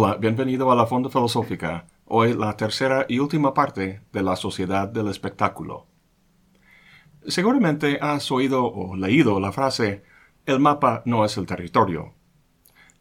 Hola, 0.00 0.14
bienvenido 0.14 0.70
a 0.70 0.76
la 0.76 0.86
Fonda 0.86 1.10
Filosófica. 1.10 1.84
Hoy 2.06 2.32
la 2.32 2.56
tercera 2.56 3.04
y 3.08 3.18
última 3.18 3.52
parte 3.52 4.00
de 4.12 4.22
la 4.22 4.36
Sociedad 4.36 4.86
del 4.86 5.08
Espectáculo. 5.08 5.86
Seguramente 7.26 7.98
has 8.00 8.30
oído 8.30 8.64
o 8.64 8.94
leído 8.94 9.40
la 9.40 9.50
frase 9.50 10.04
el 10.46 10.60
mapa 10.60 11.02
no 11.04 11.24
es 11.24 11.36
el 11.36 11.46
territorio. 11.46 12.14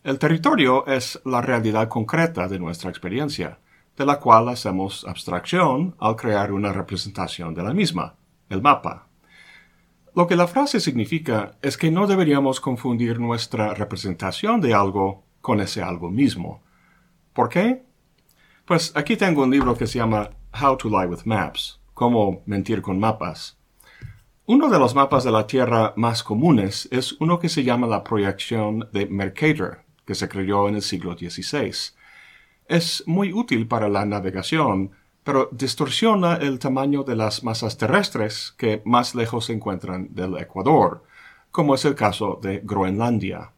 El 0.04 0.18
territorio 0.18 0.88
es 0.88 1.22
la 1.24 1.40
realidad 1.40 1.88
concreta 1.88 2.48
de 2.48 2.58
nuestra 2.58 2.90
experiencia, 2.90 3.60
de 3.96 4.04
la 4.04 4.20
cual 4.20 4.50
hacemos 4.50 5.06
abstracción 5.08 5.96
al 6.00 6.16
crear 6.16 6.52
una 6.52 6.74
representación 6.74 7.54
de 7.54 7.62
la 7.62 7.76
misma, 7.76 8.16
el 8.50 8.64
mapa. 8.64 9.06
Lo 10.16 10.26
que 10.26 10.36
la 10.36 10.48
frase 10.48 10.80
significa 10.80 11.60
es 11.62 11.78
que 11.78 11.92
no 11.92 12.08
deberíamos 12.08 12.60
confundir 12.60 13.20
nuestra 13.20 13.76
representación 13.76 14.62
de 14.62 14.74
algo 14.74 15.26
con 15.42 15.62
ese 15.62 15.84
algo 15.84 16.10
mismo. 16.10 16.64
¿Por 17.38 17.50
qué? 17.50 17.84
Pues 18.66 18.92
aquí 18.96 19.16
tengo 19.16 19.44
un 19.44 19.52
libro 19.52 19.78
que 19.78 19.86
se 19.86 20.00
llama 20.00 20.32
How 20.60 20.76
to 20.76 20.90
Lie 20.90 21.06
with 21.06 21.26
Maps, 21.26 21.80
cómo 21.94 22.42
mentir 22.48 22.82
con 22.82 23.00
mapas. 23.00 23.60
Uno 24.48 24.70
de 24.70 24.80
los 24.80 24.96
mapas 24.96 25.24
de 25.24 25.32
la 25.32 25.46
Tierra 25.46 25.94
más 25.98 26.24
comunes 26.24 26.90
es 26.92 27.12
uno 27.20 27.38
que 27.38 27.48
se 27.48 27.64
llama 27.64 27.86
la 27.86 28.04
proyección 28.04 28.90
de 28.92 29.06
Mercator, 29.06 29.84
que 30.04 30.16
se 30.16 30.28
creó 30.28 30.68
en 30.68 30.78
el 30.78 30.82
siglo 30.82 31.16
XVI. 31.16 31.94
Es 32.66 33.04
muy 33.06 33.32
útil 33.32 33.68
para 33.68 33.88
la 33.88 34.04
navegación, 34.04 34.94
pero 35.24 35.48
distorsiona 35.52 36.38
el 36.38 36.58
tamaño 36.58 37.04
de 37.04 37.18
las 37.18 37.44
masas 37.44 37.78
terrestres 37.78 38.56
que 38.58 38.82
más 38.84 39.14
lejos 39.14 39.46
se 39.46 39.54
encuentran 39.54 40.08
del 40.16 40.40
Ecuador, 40.40 41.04
como 41.52 41.76
es 41.76 41.86
el 41.86 41.94
caso 41.94 42.40
de 42.42 42.62
Groenlandia. 42.64 43.52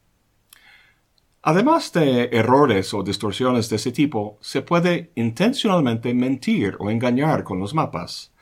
Además 1.42 1.94
de 1.94 2.26
errores 2.34 2.94
o 2.94 3.02
distorsiones 3.02 3.70
de 3.70 3.78
ese 3.78 3.94
tipo, 3.94 4.38
se 4.42 4.62
puede 4.62 5.12
intencionalmente 5.16 6.14
mentir 6.14 6.76
o 6.80 6.90
engañar 6.90 7.46
con 7.46 7.60
los 7.60 7.74
mapas. 7.74 8.34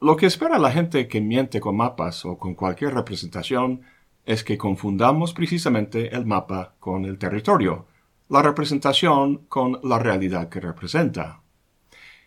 Lo 0.00 0.16
que 0.16 0.26
espera 0.26 0.58
la 0.58 0.72
gente 0.72 1.08
que 1.08 1.20
miente 1.20 1.60
con 1.60 1.76
mapas 1.76 2.24
o 2.24 2.38
con 2.38 2.54
cualquier 2.54 2.94
representación 2.94 3.82
es 4.24 4.44
que 4.44 4.56
confundamos 4.56 5.34
precisamente 5.34 6.14
el 6.14 6.24
mapa 6.24 6.74
con 6.80 7.04
el 7.04 7.18
territorio, 7.18 7.86
la 8.30 8.42
representación 8.42 9.44
con 9.48 9.78
la 9.82 9.98
realidad 9.98 10.48
que 10.48 10.60
representa. 10.60 11.40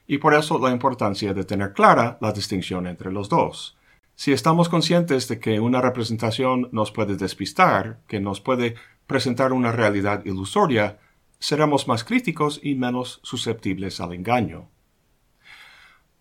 Y 0.06 0.20
por 0.20 0.36
eso 0.36 0.60
la 0.60 0.72
importancia 0.72 1.34
de 1.34 1.44
tener 1.44 1.74
clara 1.74 2.18
la 2.22 2.32
distinción 2.32 2.86
entre 2.86 3.12
los 3.12 3.28
dos. 3.28 3.76
Si 4.16 4.34
estamos 4.34 4.70
conscientes 4.70 5.28
de 5.28 5.40
que 5.40 5.60
una 5.60 5.82
representación 5.82 6.70
nos 6.72 6.92
puede 6.92 7.16
despistar, 7.16 8.00
que 8.08 8.20
nos 8.20 8.42
puede 8.42 8.76
presentar 9.10 9.54
una 9.54 9.72
realidad 9.72 10.24
ilusoria, 10.24 11.00
seremos 11.40 11.88
más 11.88 12.04
críticos 12.04 12.60
y 12.62 12.76
menos 12.76 13.20
susceptibles 13.24 14.00
al 14.00 14.14
engaño. 14.14 14.70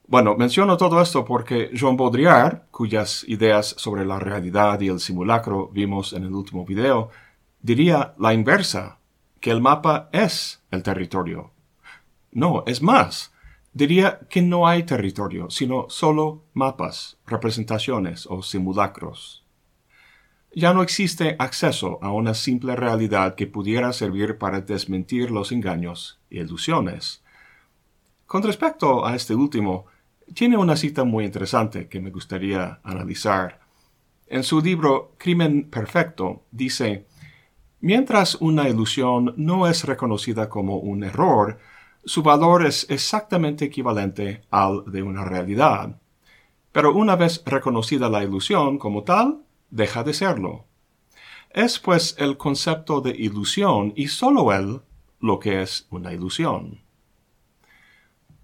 Bueno, 0.06 0.36
menciono 0.36 0.78
todo 0.78 1.03
esto 1.03 1.22
porque 1.27 1.70
Jean 1.75 1.98
Baudrillard, 1.98 2.62
cuyas 2.70 3.27
ideas 3.28 3.75
sobre 3.77 4.06
la 4.06 4.19
realidad 4.19 4.80
y 4.80 4.89
el 4.89 5.00
simulacro 5.00 5.69
vimos 5.69 6.14
en 6.14 6.25
el 6.25 6.33
último 6.33 6.64
video, 6.64 7.11
diría 7.61 8.14
la 8.19 8.33
inversa, 8.33 9.00
que 9.39 9.50
el 9.50 9.61
mapa 9.61 10.08
es 10.12 10.62
el 10.70 10.83
territorio. 10.83 11.50
No, 12.33 12.64
es 12.67 12.80
más, 12.80 13.34
diría 13.75 14.20
que 14.30 14.41
no 14.41 14.67
hay 14.67 14.84
territorio, 14.84 15.50
sino 15.50 15.91
solo 15.91 16.45
mapas, 16.55 17.19
representaciones 17.27 18.27
o 18.27 18.42
simulacros 18.42 19.45
ya 20.59 20.75
no 20.75 20.83
existe 20.83 21.36
acceso 21.39 21.98
a 22.02 22.13
una 22.13 22.35
simple 22.35 22.77
realidad 22.77 23.35
que 23.35 23.46
pudiera 23.46 23.92
servir 23.92 24.39
para 24.39 24.61
desmentir 24.61 25.30
los 25.30 25.52
engaños 25.52 26.20
y 26.30 26.41
ilusiones. 26.41 27.23
Con 28.27 28.42
respecto 28.42 29.07
a 29.07 29.14
este 29.14 29.35
último, 29.35 29.86
tiene 30.35 30.57
una 30.57 30.77
cita 30.77 31.05
muy 31.05 31.24
interesante 31.24 31.89
que 31.89 32.01
me 32.01 32.11
gustaría 32.11 32.80
analizar. 32.83 33.61
En 34.27 34.42
su 34.42 34.61
libro 34.61 35.14
Crimen 35.17 35.70
Perfecto 35.70 36.42
dice, 36.51 37.07
Mientras 37.80 38.35
una 38.41 38.68
ilusión 38.68 39.35
no 39.36 39.68
es 39.68 39.85
reconocida 39.85 40.48
como 40.48 40.79
un 40.79 41.05
error, 41.05 41.58
su 42.05 42.23
valor 42.23 42.67
es 42.67 42.86
exactamente 42.91 43.67
equivalente 43.67 44.42
al 44.51 44.85
de 44.91 45.02
una 45.02 45.24
realidad. 45.24 46.01
Pero 46.73 46.92
una 46.95 47.14
vez 47.14 47.42
reconocida 47.47 48.08
la 48.08 48.24
ilusión 48.24 48.79
como 48.79 49.05
tal, 49.05 49.42
deja 49.70 50.05
de 50.05 50.14
serlo. 50.14 50.67
Es 51.51 51.79
pues 51.79 52.14
el 52.18 52.36
concepto 52.36 53.01
de 53.01 53.11
ilusión 53.11 53.92
y 53.96 54.08
sólo 54.08 54.52
él 54.52 54.83
lo 55.20 55.39
que 55.39 55.62
es 55.62 55.86
una 55.90 56.12
ilusión. 56.12 56.80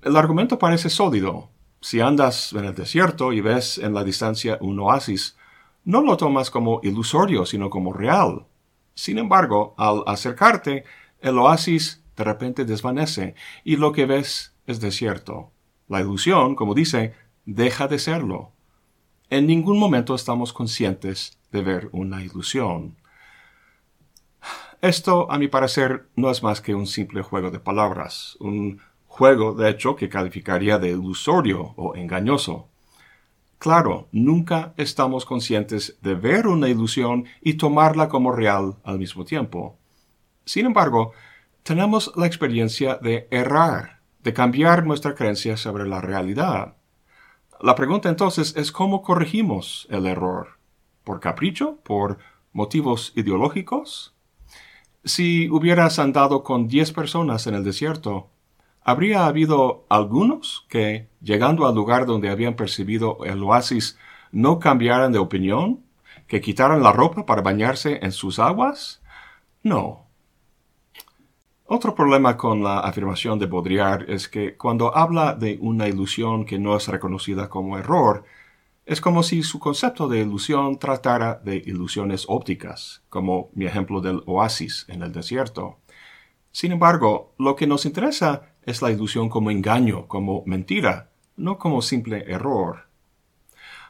El 0.03 0.17
argumento 0.17 0.59
parece 0.59 0.91
sólido. 0.91 1.51
Si 1.81 2.01
andas 2.01 2.53
en 2.53 2.65
el 2.65 2.75
desierto 2.75 3.33
y 3.33 3.41
ves 3.41 3.79
en 3.79 3.95
la 3.95 4.05
distancia 4.05 4.59
un 4.61 4.81
oasis, 4.81 5.37
no 5.85 6.01
lo 6.01 6.17
tomas 6.17 6.51
como 6.51 6.81
ilusorio, 6.83 7.45
sino 7.45 7.69
como 7.69 7.93
real. 7.93 8.47
Sin 8.95 9.19
embargo, 9.19 9.75
al 9.77 10.03
acercarte, 10.07 10.85
el 11.21 11.39
oasis 11.39 12.03
de 12.17 12.25
repente 12.25 12.65
desvanece 12.65 13.35
y 13.65 13.77
lo 13.77 13.93
que 13.93 14.07
ves 14.07 14.55
es 14.67 14.81
desierto. 14.81 15.51
La 15.89 16.01
ilusión, 16.01 16.55
como 16.55 16.75
dice, 16.75 17.15
deja 17.45 17.87
de 17.87 17.99
serlo. 17.99 18.54
En 19.31 19.47
ningún 19.47 19.79
momento 19.79 20.15
estamos 20.15 20.53
conscientes 20.53 21.39
de 21.51 21.63
ver 21.63 21.89
una 21.93 22.23
ilusión. 22.23 22.97
Esto, 24.83 25.31
a 25.31 25.39
mi 25.39 25.49
parecer, 25.49 26.09
no 26.15 26.31
es 26.31 26.43
más 26.43 26.61
que 26.61 26.75
un 26.75 26.87
simple 26.87 27.23
juego 27.23 27.51
de 27.51 27.59
palabras, 27.59 28.37
un 28.39 28.81
juego, 29.07 29.55
de 29.55 29.71
hecho, 29.71 29.97
que 29.97 30.11
calificaría 30.11 30.79
de 30.79 30.91
ilusorio 30.91 31.73
o 31.77 31.95
engañoso. 31.95 32.69
Claro, 33.59 34.09
nunca 34.13 34.75
estamos 34.77 35.25
conscientes 35.25 35.97
de 36.03 36.15
ver 36.15 36.47
una 36.47 36.69
ilusión 36.69 37.25
y 37.41 37.55
tomarla 37.55 38.11
como 38.11 38.31
real 38.31 38.77
al 38.85 38.99
mismo 38.99 39.25
tiempo. 39.25 39.79
Sin 40.45 40.67
embargo, 40.67 41.13
tenemos 41.63 42.13
la 42.15 42.27
experiencia 42.27 42.97
de 42.97 43.27
errar, 43.31 44.01
de 44.23 44.35
cambiar 44.35 44.85
nuestra 44.85 45.15
creencia 45.15 45.57
sobre 45.57 45.89
la 45.89 46.03
realidad. 46.03 46.75
La 47.65 47.75
pregunta 47.75 48.11
entonces 48.11 48.55
es 48.59 48.71
cómo 48.71 49.01
corregimos 49.01 49.87
el 49.89 50.05
error. 50.05 50.59
¿Por 51.03 51.19
capricho? 51.19 51.79
¿Por 51.83 52.19
motivos 52.53 53.15
ideológicos? 53.17 54.15
Si 55.03 55.49
hubieras 55.49 55.99
andado 55.99 56.43
con 56.43 56.69
diez 56.69 56.93
personas 56.93 57.47
en 57.47 57.55
el 57.55 57.65
desierto, 57.65 58.29
¿habría 58.83 59.25
habido 59.25 59.87
algunos 59.89 60.67
que, 60.69 61.09
llegando 61.23 61.67
al 61.67 61.75
lugar 61.75 62.05
donde 62.05 62.29
habían 62.29 62.55
percibido 62.55 63.25
el 63.25 63.43
oasis, 63.43 63.99
no 64.31 64.59
cambiaran 64.59 65.13
de 65.13 65.21
opinión? 65.21 65.81
¿Que 66.27 66.43
quitaran 66.43 66.83
la 66.83 66.93
ropa 66.93 67.25
para 67.25 67.41
bañarse 67.41 67.99
en 68.03 68.13
sus 68.13 68.39
aguas? 68.41 69.01
No, 69.63 70.04
otro 71.67 71.95
problema 71.95 72.37
con 72.37 72.63
la 72.63 72.81
afirmación 72.81 73.39
de 73.39 73.47
Baudrillard 73.47 74.11
es 74.11 74.29
que 74.29 74.55
cuando 74.55 74.95
habla 74.95 75.35
de 75.35 75.59
una 75.63 75.89
ilusión 75.89 76.45
que 76.45 76.59
no 76.59 76.77
es 76.77 76.89
reconocida 76.89 77.49
como 77.49 77.79
error, 77.79 78.25
es 78.85 79.01
como 79.01 79.23
si 79.23 79.43
su 79.43 79.59
concepto 79.59 80.07
de 80.07 80.21
ilusión 80.21 80.79
tratara 80.79 81.41
de 81.43 81.57
ilusiones 81.57 82.27
ópticas, 82.29 83.03
como 83.09 83.49
mi 83.55 83.65
ejemplo 83.65 84.03
del 84.03 84.23
oasis 84.27 84.85
en 84.89 85.03
el 85.03 85.13
desierto. 85.13 85.79
Sin 86.53 86.71
embargo, 86.71 87.33
lo 87.39 87.57
que 87.57 87.67
nos 87.67 87.87
interesa 87.87 88.53
es 88.67 88.83
la 88.83 88.91
ilusión 88.91 89.31
como 89.31 89.51
engaño, 89.51 90.07
como 90.07 90.43
mentira, 90.45 91.13
no 91.37 91.57
como 91.57 91.81
simple 91.81 92.31
error. 92.31 92.89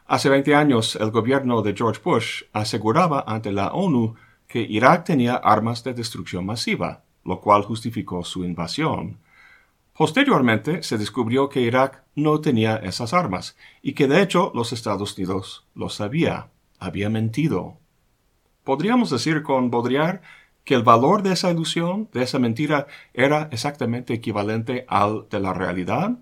Hace 0.06 0.28
20 0.28 0.54
años, 0.54 0.94
el 0.94 1.10
gobierno 1.10 1.60
de 1.62 1.74
George 1.74 2.00
Bush 2.04 2.44
aseguraba 2.52 3.24
ante 3.26 3.50
la 3.50 3.72
ONU 3.72 4.14
que 4.46 4.60
Irak 4.60 5.04
tenía 5.06 5.34
armas 5.34 5.82
de 5.82 5.94
destrucción 5.94 6.46
masiva 6.46 7.03
lo 7.24 7.40
cual 7.40 7.62
justificó 7.62 8.24
su 8.24 8.44
invasión. 8.44 9.18
Posteriormente 9.96 10.82
se 10.82 10.98
descubrió 10.98 11.48
que 11.48 11.60
Irak 11.60 12.02
no 12.16 12.40
tenía 12.40 12.76
esas 12.76 13.14
armas 13.14 13.56
y 13.80 13.92
que 13.92 14.08
de 14.08 14.22
hecho 14.22 14.50
los 14.54 14.72
Estados 14.72 15.16
Unidos 15.16 15.66
lo 15.74 15.88
sabía, 15.88 16.48
había 16.80 17.08
mentido. 17.10 17.78
¿Podríamos 18.64 19.10
decir 19.10 19.42
con 19.42 19.70
Baudrillard 19.70 20.20
que 20.64 20.74
el 20.74 20.82
valor 20.82 21.22
de 21.22 21.32
esa 21.32 21.50
ilusión, 21.50 22.08
de 22.12 22.22
esa 22.22 22.38
mentira, 22.38 22.86
era 23.12 23.48
exactamente 23.52 24.14
equivalente 24.14 24.84
al 24.88 25.28
de 25.30 25.38
la 25.38 25.52
realidad? 25.52 26.18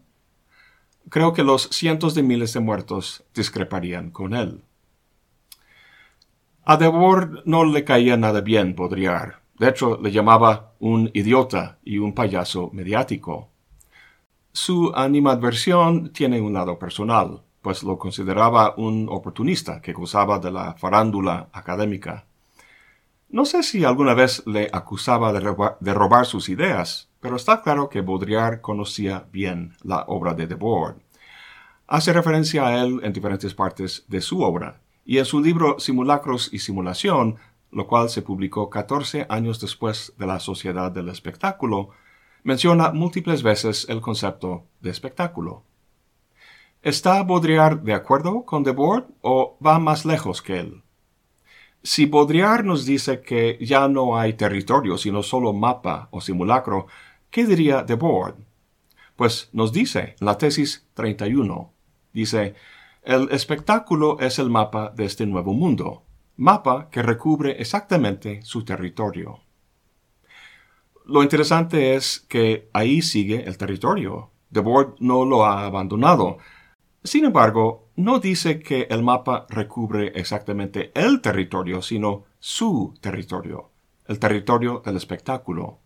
Creo 1.08 1.32
que 1.32 1.42
los 1.42 1.68
cientos 1.70 2.14
de 2.14 2.22
miles 2.22 2.52
de 2.52 2.60
muertos 2.60 3.24
discreparían 3.34 4.10
con 4.10 4.34
él. 4.34 4.62
A 6.64 6.76
Debord 6.76 7.42
no 7.44 7.64
le 7.64 7.84
caía 7.84 8.16
nada 8.16 8.40
bien 8.40 8.76
Baudrillard. 8.76 9.41
De 9.58 9.68
hecho, 9.68 9.98
le 10.02 10.10
llamaba 10.10 10.72
un 10.80 11.10
idiota 11.14 11.78
y 11.84 11.98
un 11.98 12.14
payaso 12.14 12.70
mediático. 12.72 13.48
Su 14.52 14.92
animadversión 14.94 16.12
tiene 16.12 16.40
un 16.40 16.52
lado 16.52 16.78
personal, 16.78 17.42
pues 17.62 17.82
lo 17.82 17.98
consideraba 17.98 18.74
un 18.76 19.08
oportunista 19.08 19.80
que 19.80 19.92
gozaba 19.92 20.38
de 20.38 20.50
la 20.50 20.74
farándula 20.74 21.48
académica. 21.52 22.26
No 23.32 23.46
sé 23.46 23.62
si 23.62 23.82
alguna 23.82 24.12
vez 24.12 24.42
le 24.46 24.68
acusaba 24.72 25.32
de, 25.32 25.94
robar 25.94 26.26
sus 26.26 26.50
ideas, 26.50 27.08
pero 27.20 27.36
está 27.36 27.62
claro 27.62 27.88
que 27.88 28.02
Baudrillard 28.02 28.60
conocía 28.60 29.26
bien 29.32 29.74
la 29.82 30.04
obra 30.08 30.34
de 30.34 30.46
Debord. 30.46 30.96
Hace 31.86 32.12
referencia 32.12 32.66
a 32.66 32.84
él 32.84 33.00
en 33.02 33.12
diferentes 33.14 33.54
partes 33.54 34.04
de 34.08 34.20
su 34.20 34.42
obra, 34.42 34.82
y 35.06 35.16
en 35.16 35.24
su 35.24 35.40
libro 35.40 35.78
Simulacros 35.78 36.52
y 36.52 36.58
Simulación, 36.58 37.36
lo 37.72 37.86
cual 37.86 38.10
se 38.10 38.22
publicó 38.22 38.70
14 38.70 39.26
años 39.28 39.60
después 39.60 40.12
de 40.18 40.26
la 40.26 40.38
Sociedad 40.38 40.92
del 40.92 41.08
Espectáculo, 41.08 41.90
menciona 42.44 42.92
múltiples 42.92 43.42
veces 43.42 43.86
el 43.88 44.00
concepto 44.00 44.66
de 44.80 44.90
espectáculo. 44.90 45.64
¿Está 46.82 47.22
Baudrillard 47.22 47.80
de 47.80 47.94
acuerdo 47.94 48.44
con 48.44 48.62
Debord 48.64 49.04
o 49.20 49.56
va 49.64 49.78
más 49.78 50.04
lejos 50.04 50.42
que 50.42 50.58
él? 50.58 50.82
Si 51.82 52.06
Baudrillard 52.06 52.64
nos 52.64 52.84
dice 52.84 53.22
que 53.22 53.58
ya 53.60 53.88
no 53.88 54.18
hay 54.18 54.34
territorio, 54.34 54.98
sino 54.98 55.22
solo 55.22 55.52
mapa 55.52 56.08
o 56.10 56.20
simulacro, 56.20 56.86
¿qué 57.30 57.46
diría 57.46 57.82
Debord? 57.82 58.36
Pues 59.16 59.48
nos 59.52 59.72
dice 59.72 60.16
en 60.20 60.26
la 60.26 60.38
tesis 60.38 60.86
31, 60.94 61.72
dice, 62.12 62.54
el 63.02 63.28
espectáculo 63.30 64.18
es 64.20 64.38
el 64.38 64.50
mapa 64.50 64.92
de 64.94 65.04
este 65.04 65.26
nuevo 65.26 65.52
mundo, 65.52 66.04
mapa 66.36 66.88
que 66.90 67.02
recubre 67.02 67.52
exactamente 67.60 68.42
su 68.42 68.64
territorio. 68.64 69.40
Lo 71.04 71.22
interesante 71.22 71.94
es 71.94 72.20
que 72.28 72.68
ahí 72.72 73.02
sigue 73.02 73.44
el 73.44 73.58
territorio. 73.58 74.30
Debord 74.50 74.94
no 75.00 75.24
lo 75.24 75.44
ha 75.44 75.64
abandonado. 75.64 76.38
Sin 77.02 77.24
embargo, 77.24 77.88
no 77.96 78.20
dice 78.20 78.60
que 78.60 78.86
el 78.88 79.02
mapa 79.02 79.46
recubre 79.48 80.12
exactamente 80.14 80.92
el 80.94 81.20
territorio, 81.20 81.82
sino 81.82 82.24
su 82.38 82.94
territorio, 83.00 83.70
el 84.06 84.18
territorio 84.18 84.82
del 84.84 84.96
espectáculo. 84.96 85.80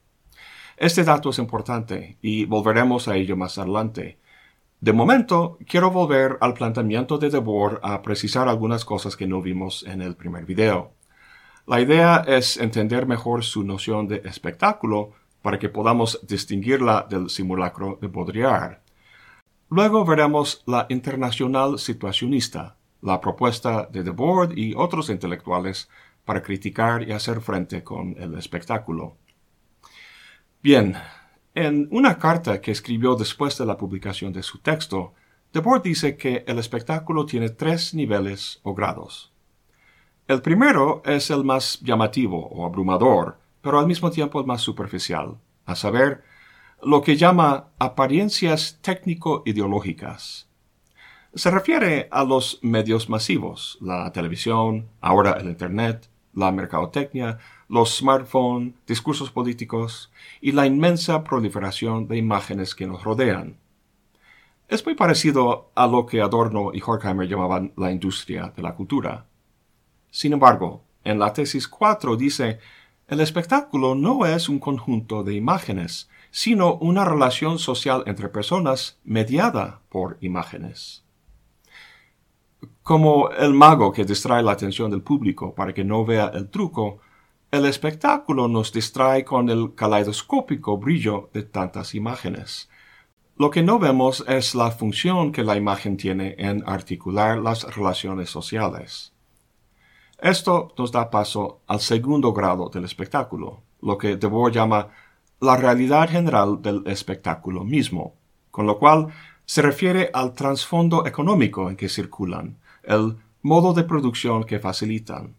Este 0.77 1.05
dato 1.05 1.31
es 1.31 1.39
importante 1.39 2.19
y 2.21 2.45
volveremos 2.45 3.09
a 3.09 3.17
ello 3.17 3.37
más 3.37 3.57
adelante. 3.57 4.19
De 4.81 4.93
momento, 4.93 5.59
quiero 5.67 5.91
volver 5.91 6.37
al 6.41 6.53
planteamiento 6.53 7.17
de 7.17 7.31
Debord 7.31 7.81
a 7.83 8.03
precisar 8.03 8.49
algunas 8.49 8.85
cosas 8.85 9.17
que 9.17 9.27
no 9.27 9.41
vimos 9.41 9.83
en 9.85 10.03
el 10.03 10.17
primer 10.17 10.45
video. 10.45 10.93
La 11.67 11.81
idea 11.81 12.25
es 12.27 12.59
entender 12.59 13.07
mejor 13.07 13.43
su 13.43 13.65
noción 13.65 14.07
de 14.07 14.23
espectáculo 14.25 15.13
para 15.41 15.59
que 15.59 15.71
podamos 15.71 16.21
distinguirla 16.27 17.07
del 17.09 17.31
simulacro 17.31 17.99
de 18.01 18.09
Baudrillard. 18.09 18.79
Luego 19.71 20.05
veremos 20.05 20.63
la 20.67 20.87
internacional 20.91 21.79
situacionista, 21.79 22.77
la 23.01 23.21
propuesta 23.21 23.89
de 23.91 24.03
Debord 24.03 24.57
y 24.57 24.75
otros 24.77 25.09
intelectuales 25.09 25.89
para 26.25 26.43
criticar 26.43 27.09
y 27.09 27.13
hacer 27.13 27.41
frente 27.41 27.83
con 27.83 28.15
el 28.19 28.37
espectáculo. 28.37 29.17
Bien, 30.63 30.97
en 31.57 31.89
una 31.91 32.19
carta 32.19 32.61
que 32.61 32.71
escribió 32.71 33.17
después 33.17 33.57
de 33.57 33.65
la 33.65 33.79
publicación 33.79 34.31
de 34.31 34.43
su 34.43 34.59
texto, 34.59 35.15
Debord 35.55 35.83
dice 35.83 36.19
que 36.19 36.45
el 36.47 36.59
espectáculo 36.59 37.25
tiene 37.25 37.49
tres 37.49 37.95
niveles 37.95 38.61
o 38.63 38.75
grados. 38.75 39.33
El 40.29 40.43
primero 40.43 41.01
es 41.07 41.31
el 41.31 41.45
más 41.45 41.81
llamativo 41.81 42.47
o 42.47 42.67
abrumador, 42.67 43.39
pero 43.63 43.79
al 43.79 43.87
mismo 43.87 44.11
tiempo 44.11 44.39
el 44.39 44.47
más 44.47 44.61
superficial, 44.61 45.39
a 45.65 45.75
saber, 45.75 46.25
lo 46.83 47.01
que 47.01 47.17
llama 47.17 47.71
apariencias 47.79 48.79
técnico-ideológicas. 48.83 50.51
Se 51.35 51.51
refiere 51.51 52.09
a 52.11 52.23
los 52.23 52.59
medios 52.61 53.09
masivos, 53.09 53.79
la 53.81 54.13
televisión, 54.13 54.91
ahora 55.01 55.33
el 55.41 55.47
Internet, 55.47 56.11
la 56.35 56.53
mercadotecnia, 56.53 57.39
los 57.69 57.97
smartphones, 57.97 58.75
discursos 58.87 59.31
políticos 59.31 60.11
y 60.41 60.53
la 60.53 60.67
inmensa 60.67 61.25
proliferación 61.25 62.07
de 62.09 62.17
imágenes 62.17 62.75
que 62.75 62.87
nos 62.87 63.03
rodean. 63.03 63.57
Es 64.69 64.85
muy 64.85 64.95
parecido 64.95 65.71
a 65.75 65.87
lo 65.87 66.07
que 66.07 66.21
Adorno 66.21 66.71
y 66.73 66.83
Horkheimer 66.85 67.29
llamaban 67.29 67.73
la 67.77 67.93
industria 67.93 68.53
de 68.57 68.63
la 68.63 68.75
cultura. 68.75 69.27
Sin 70.11 70.33
embargo, 70.33 70.83
en 71.05 71.19
la 71.19 71.33
tesis 71.33 71.69
4 71.69 72.17
dice, 72.17 72.59
el 73.07 73.21
espectáculo 73.21 73.95
no 73.95 74.27
es 74.27 74.49
un 74.49 74.59
conjunto 74.59 75.23
de 75.23 75.35
imágenes, 75.35 76.09
sino 76.33 76.75
una 76.75 77.05
relación 77.05 77.61
social 77.61 78.03
entre 78.07 78.29
personas 78.29 78.99
mediada 79.05 79.81
por 79.89 80.19
imágenes. 80.21 81.05
Como 82.83 83.31
el 83.31 83.55
mago 83.55 83.93
que 83.93 84.05
distrae 84.05 84.43
la 84.43 84.53
atención 84.53 84.91
del 84.91 85.03
público 85.03 85.55
para 85.55 85.73
que 85.73 85.85
no 85.85 86.05
vea 86.05 86.31
el 86.35 86.51
truco, 86.51 86.99
el 87.57 87.67
espectáculo 87.67 88.49
nos 88.49 88.73
distrae 88.73 89.25
con 89.25 89.49
el 89.49 89.75
caleidoscópico 89.75 90.77
brillo 90.79 91.31
de 91.33 91.43
tantas 91.43 91.95
imágenes. 91.95 92.69
Lo 93.39 93.51
que 93.51 93.63
no 93.63 93.79
vemos 93.79 94.25
es 94.29 94.55
la 94.55 94.71
función 94.71 95.33
que 95.33 95.43
la 95.43 95.57
imagen 95.57 95.97
tiene 95.97 96.35
en 96.39 96.63
articular 96.67 97.39
las 97.39 97.75
relaciones 97.75 98.31
sociales. 98.31 99.13
Esto 100.19 100.73
nos 100.79 100.93
da 100.93 101.11
paso 101.11 101.61
al 101.67 101.81
segundo 101.81 102.33
grado 102.33 102.69
del 102.69 102.85
espectáculo, 102.85 103.63
lo 103.81 103.99
que 103.99 104.17
Debord 104.17 104.53
llama 104.53 104.89
la 105.41 105.57
realidad 105.57 106.09
general 106.09 106.63
del 106.63 106.83
espectáculo 106.87 107.65
mismo, 107.65 108.15
con 108.51 108.67
lo 108.67 108.79
cual 108.79 109.09
se 109.45 109.63
refiere 109.63 110.11
al 110.13 110.35
trasfondo 110.35 111.07
económico 111.07 111.69
en 111.71 111.77
que 111.77 111.89
circulan, 111.89 112.59
el 112.83 113.17
modo 113.43 113.73
de 113.73 113.85
producción 113.85 114.45
que 114.45 114.59
facilitan. 114.59 115.35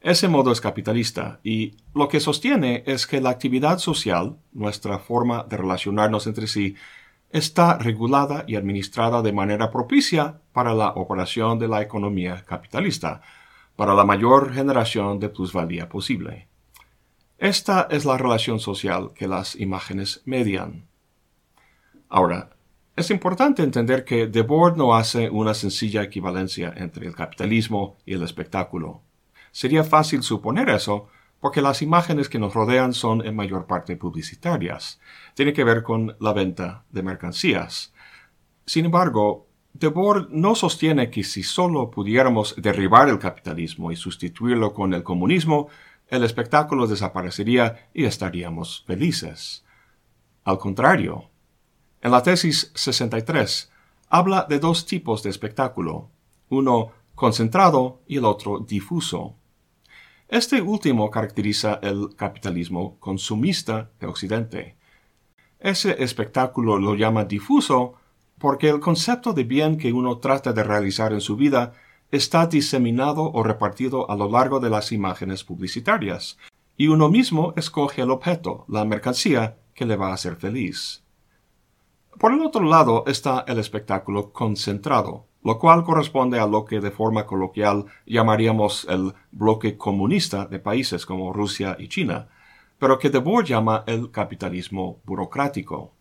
Ese 0.00 0.28
modo 0.28 0.52
es 0.52 0.60
capitalista 0.60 1.40
y 1.42 1.76
lo 1.94 2.08
que 2.08 2.20
sostiene 2.20 2.84
es 2.86 3.06
que 3.06 3.20
la 3.20 3.30
actividad 3.30 3.78
social, 3.78 4.36
nuestra 4.52 5.00
forma 5.00 5.44
de 5.44 5.56
relacionarnos 5.56 6.26
entre 6.28 6.46
sí, 6.46 6.76
está 7.30 7.78
regulada 7.78 8.44
y 8.46 8.54
administrada 8.54 9.22
de 9.22 9.32
manera 9.32 9.70
propicia 9.70 10.40
para 10.52 10.72
la 10.74 10.90
operación 10.90 11.58
de 11.58 11.68
la 11.68 11.82
economía 11.82 12.44
capitalista, 12.46 13.22
para 13.76 13.94
la 13.94 14.04
mayor 14.04 14.52
generación 14.54 15.18
de 15.18 15.28
plusvalía 15.28 15.88
posible. 15.88 16.48
Esta 17.38 17.86
es 17.90 18.04
la 18.04 18.16
relación 18.16 18.60
social 18.60 19.12
que 19.14 19.28
las 19.28 19.56
imágenes 19.56 20.22
median. 20.24 20.86
Ahora, 22.08 22.50
es 22.96 23.10
importante 23.10 23.62
entender 23.62 24.04
que 24.04 24.26
Debord 24.26 24.76
no 24.76 24.94
hace 24.94 25.30
una 25.30 25.54
sencilla 25.54 26.02
equivalencia 26.02 26.72
entre 26.76 27.06
el 27.06 27.14
capitalismo 27.14 27.96
y 28.04 28.14
el 28.14 28.22
espectáculo. 28.22 29.02
Sería 29.52 29.84
fácil 29.84 30.22
suponer 30.22 30.68
eso 30.70 31.08
porque 31.40 31.62
las 31.62 31.82
imágenes 31.82 32.28
que 32.28 32.38
nos 32.38 32.54
rodean 32.54 32.92
son 32.92 33.24
en 33.24 33.36
mayor 33.36 33.66
parte 33.66 33.96
publicitarias. 33.96 35.00
Tiene 35.34 35.52
que 35.52 35.64
ver 35.64 35.82
con 35.82 36.16
la 36.20 36.32
venta 36.32 36.84
de 36.90 37.02
mercancías. 37.02 37.92
Sin 38.66 38.86
embargo, 38.86 39.46
Debord 39.72 40.30
no 40.30 40.54
sostiene 40.54 41.10
que 41.10 41.22
si 41.22 41.42
solo 41.42 41.90
pudiéramos 41.90 42.54
derribar 42.56 43.08
el 43.08 43.18
capitalismo 43.18 43.92
y 43.92 43.96
sustituirlo 43.96 44.74
con 44.74 44.92
el 44.94 45.04
comunismo, 45.04 45.68
el 46.08 46.24
espectáculo 46.24 46.86
desaparecería 46.86 47.88
y 47.94 48.04
estaríamos 48.04 48.82
felices. 48.86 49.64
Al 50.44 50.58
contrario, 50.58 51.30
en 52.00 52.10
la 52.10 52.22
tesis 52.22 52.72
63 52.74 53.70
habla 54.08 54.46
de 54.48 54.58
dos 54.58 54.86
tipos 54.86 55.22
de 55.22 55.30
espectáculo, 55.30 56.08
uno 56.48 56.92
concentrado 57.14 58.00
y 58.06 58.16
el 58.16 58.24
otro 58.24 58.60
difuso. 58.60 59.36
Este 60.28 60.60
último 60.60 61.10
caracteriza 61.10 61.80
el 61.82 62.14
capitalismo 62.14 62.98
consumista 63.00 63.88
de 63.98 64.06
Occidente. 64.06 64.76
Ese 65.58 66.02
espectáculo 66.04 66.78
lo 66.78 66.94
llama 66.94 67.24
difuso 67.24 67.94
porque 68.36 68.68
el 68.68 68.78
concepto 68.78 69.32
de 69.32 69.44
bien 69.44 69.78
que 69.78 69.90
uno 69.90 70.18
trata 70.18 70.52
de 70.52 70.62
realizar 70.62 71.14
en 71.14 71.22
su 71.22 71.34
vida 71.36 71.72
está 72.10 72.46
diseminado 72.46 73.22
o 73.32 73.42
repartido 73.42 74.10
a 74.10 74.16
lo 74.16 74.30
largo 74.30 74.60
de 74.60 74.68
las 74.68 74.92
imágenes 74.92 75.44
publicitarias, 75.44 76.36
y 76.76 76.88
uno 76.88 77.08
mismo 77.08 77.54
escoge 77.56 78.02
el 78.02 78.10
objeto, 78.10 78.66
la 78.68 78.84
mercancía, 78.84 79.56
que 79.74 79.86
le 79.86 79.96
va 79.96 80.10
a 80.10 80.14
hacer 80.14 80.36
feliz. 80.36 81.02
Por 82.18 82.34
el 82.34 82.42
otro 82.42 82.64
lado 82.64 83.04
está 83.06 83.44
el 83.48 83.58
espectáculo 83.58 84.30
concentrado, 84.30 85.24
lo 85.48 85.58
cual 85.58 85.82
corresponde 85.82 86.38
a 86.38 86.46
lo 86.46 86.66
que 86.66 86.78
de 86.78 86.90
forma 86.90 87.24
coloquial 87.24 87.86
llamaríamos 88.04 88.86
el 88.90 89.14
bloque 89.30 89.78
comunista 89.78 90.44
de 90.44 90.58
países 90.58 91.06
como 91.06 91.32
Rusia 91.32 91.74
y 91.78 91.88
China, 91.88 92.28
pero 92.78 92.98
que 92.98 93.08
Debord 93.08 93.46
llama 93.46 93.82
el 93.86 94.10
capitalismo 94.10 95.00
burocrático. 95.06 95.94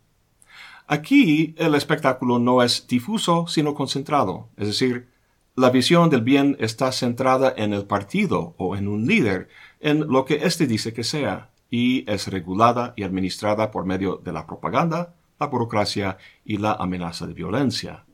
Aquí 0.86 1.56
el 1.58 1.76
espectáculo 1.76 2.40
no 2.40 2.62
es 2.62 2.88
difuso 2.90 3.48
sino 3.48 3.74
concentrado, 3.74 4.50
es 4.58 4.68
decir, 4.68 5.08
la 5.56 5.70
visión 5.70 6.10
del 6.10 6.24
bien 6.24 6.58
está 6.60 6.92
centrada 6.92 7.54
en 7.56 7.72
el 7.72 7.86
partido 7.86 8.54
o 8.58 8.76
en 8.76 8.90
un 8.90 9.08
líder, 9.08 9.48
en 9.80 10.10
lo 10.10 10.26
que 10.26 10.44
éste 10.44 10.68
dice 10.68 10.92
que 10.92 11.06
sea, 11.06 11.52
y 11.70 12.04
es 12.12 12.28
regulada 12.28 12.94
y 12.98 13.04
administrada 13.04 13.72
por 13.72 13.86
medio 13.86 14.18
de 14.18 14.34
la 14.34 14.46
propaganda, 14.46 15.14
la 15.40 15.48
burocracia 15.48 16.18
y 16.44 16.58
la 16.58 16.74
amenaza 16.74 17.26
de 17.28 17.34
violencia. 17.34 18.07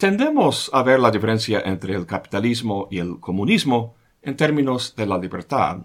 Tendemos 0.00 0.70
a 0.72 0.82
ver 0.82 0.98
la 0.98 1.10
diferencia 1.10 1.60
entre 1.62 1.94
el 1.94 2.06
capitalismo 2.06 2.88
y 2.90 3.00
el 3.00 3.20
comunismo 3.20 3.96
en 4.22 4.34
términos 4.34 4.96
de 4.96 5.04
la 5.04 5.18
libertad. 5.18 5.80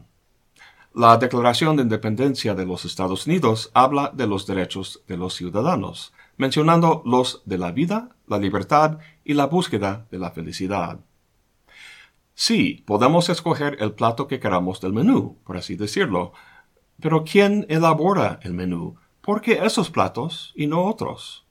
La 0.93 1.17
Declaración 1.17 1.75
de 1.75 1.83
Independencia 1.83 2.55
de 2.55 2.65
los 2.65 2.85
Estados 2.85 3.27
Unidos 3.27 3.71
habla 3.73 4.13
de 4.13 4.25
los 4.25 4.47
derechos 4.47 5.03
de 5.05 5.17
los 5.17 5.33
ciudadanos, 5.33 6.13
mencionando 6.37 7.01
los 7.03 7.41
de 7.43 7.57
la 7.57 7.73
vida, 7.73 8.15
la 8.25 8.37
libertad 8.37 8.99
y 9.25 9.33
la 9.33 9.47
búsqueda 9.47 10.07
de 10.09 10.17
la 10.17 10.31
felicidad. 10.31 11.01
Sí, 12.35 12.85
podemos 12.87 13.27
escoger 13.27 13.75
el 13.81 13.95
plato 13.95 14.29
que 14.29 14.39
queramos 14.39 14.79
del 14.79 14.93
menú, 14.93 15.39
por 15.43 15.57
así 15.57 15.75
decirlo, 15.75 16.31
pero 17.01 17.25
¿quién 17.25 17.65
elabora 17.67 18.39
el 18.43 18.53
menú? 18.53 18.95
¿Por 19.19 19.41
qué 19.41 19.59
esos 19.65 19.89
platos 19.89 20.53
y 20.55 20.67
no 20.67 20.85
otros? 20.85 21.44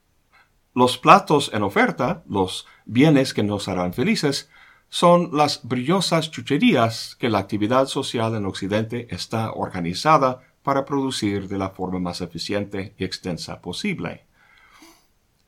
Los 0.75 0.99
platos 0.99 1.51
en 1.55 1.63
oferta, 1.63 2.25
los 2.29 2.67
bienes 2.85 3.33
que 3.33 3.45
nos 3.45 3.69
harán 3.69 3.93
felices, 3.93 4.51
son 4.89 5.31
las 5.33 5.61
brillosas 5.63 6.31
chucherías 6.31 7.17
que 7.17 7.29
la 7.29 7.39
actividad 7.39 7.87
social 7.87 8.35
en 8.35 8.45
Occidente 8.45 9.07
está 9.11 9.53
organizada 9.53 10.41
para 10.65 10.85
producir 10.85 11.47
de 11.49 11.59
la 11.59 11.71
forma 11.71 12.01
más 12.01 12.21
eficiente 12.21 12.95
y 12.99 13.05
extensa 13.05 13.61
posible. 13.61 14.27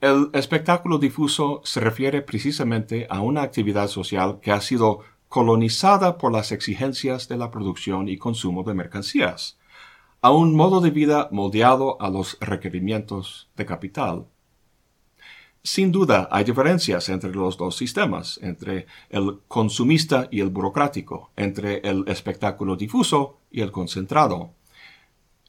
El 0.00 0.30
espectáculo 0.32 0.98
difuso 0.98 1.60
se 1.64 1.80
refiere 1.80 2.22
precisamente 2.22 3.06
a 3.08 3.20
una 3.20 3.42
actividad 3.42 3.88
social 3.88 4.38
que 4.40 4.52
ha 4.52 4.60
sido 4.60 5.00
colonizada 5.28 6.18
por 6.18 6.32
las 6.32 6.52
exigencias 6.52 7.28
de 7.28 7.36
la 7.36 7.50
producción 7.50 8.08
y 8.08 8.18
consumo 8.18 8.62
de 8.62 8.74
mercancías, 8.74 9.58
a 10.20 10.30
un 10.30 10.54
modo 10.54 10.80
de 10.80 10.90
vida 10.90 11.28
moldeado 11.32 12.00
a 12.00 12.10
los 12.10 12.36
requerimientos 12.40 13.48
de 13.56 13.66
capital. 13.66 14.26
Sin 15.66 15.90
duda 15.90 16.28
hay 16.30 16.44
diferencias 16.44 17.08
entre 17.08 17.34
los 17.34 17.56
dos 17.56 17.76
sistemas, 17.76 18.38
entre 18.40 18.86
el 19.10 19.40
consumista 19.48 20.28
y 20.30 20.40
el 20.40 20.50
burocrático, 20.50 21.32
entre 21.34 21.78
el 21.78 22.04
espectáculo 22.06 22.76
difuso 22.76 23.40
y 23.50 23.62
el 23.62 23.72
concentrado. 23.72 24.52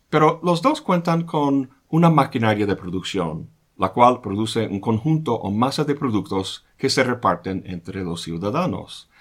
Pero 0.10 0.40
los 0.42 0.64
dos 0.64 0.82
cuentan 0.82 1.22
con 1.22 1.70
una 1.90 2.10
maquinaria 2.10 2.66
de 2.66 2.76
producción, 2.76 3.52
la 3.78 3.90
cual 3.90 4.20
produce 4.20 4.66
un 4.66 4.80
conjunto 4.80 5.36
o 5.36 5.52
masa 5.52 5.84
de 5.84 5.94
productos 5.94 6.66
que 6.80 6.90
se 6.90 7.04
reparten 7.04 7.62
entre 7.68 8.04
los 8.04 8.24
ciudadanos. 8.24 9.12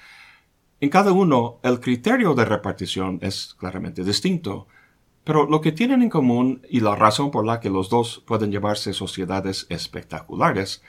En 0.80 0.88
cada 0.88 1.12
uno, 1.12 1.58
el 1.62 1.78
criterio 1.78 2.32
de 2.32 2.46
repartición 2.46 3.18
es 3.20 3.54
claramente 3.58 4.02
distinto, 4.02 4.66
pero 5.26 5.44
lo 5.44 5.60
que 5.60 5.72
tienen 5.72 6.02
en 6.02 6.08
común 6.08 6.64
y 6.70 6.78
la 6.78 6.94
razón 6.94 7.32
por 7.32 7.44
la 7.44 7.58
que 7.58 7.68
los 7.68 7.90
dos 7.90 8.22
pueden 8.28 8.52
llevarse 8.52 8.92
sociedades 8.92 9.66
espectaculares 9.70 10.84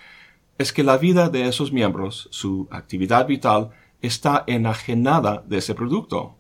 es 0.60 0.72
que 0.72 0.84
la 0.84 0.98
vida 0.98 1.30
de 1.30 1.48
esos 1.48 1.74
miembros, 1.74 2.28
su 2.30 2.68
actividad 2.70 3.26
vital, 3.26 3.72
está 4.00 4.44
enajenada 4.46 5.44
de 5.48 5.58
ese 5.58 5.74
producto. 5.74 6.36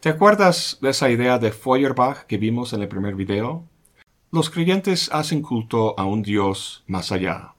¿Te 0.00 0.08
acuerdas 0.08 0.78
de 0.82 0.90
esa 0.90 1.08
idea 1.08 1.38
de 1.38 1.52
Feuerbach 1.52 2.24
que 2.24 2.36
vimos 2.36 2.72
en 2.72 2.82
el 2.82 2.88
primer 2.88 3.14
video? 3.14 3.68
Los 4.32 4.50
creyentes 4.50 5.08
hacen 5.12 5.40
culto 5.40 5.94
a 5.96 6.04
un 6.04 6.22
Dios 6.22 6.82
más 6.88 7.12
allá, 7.12 7.54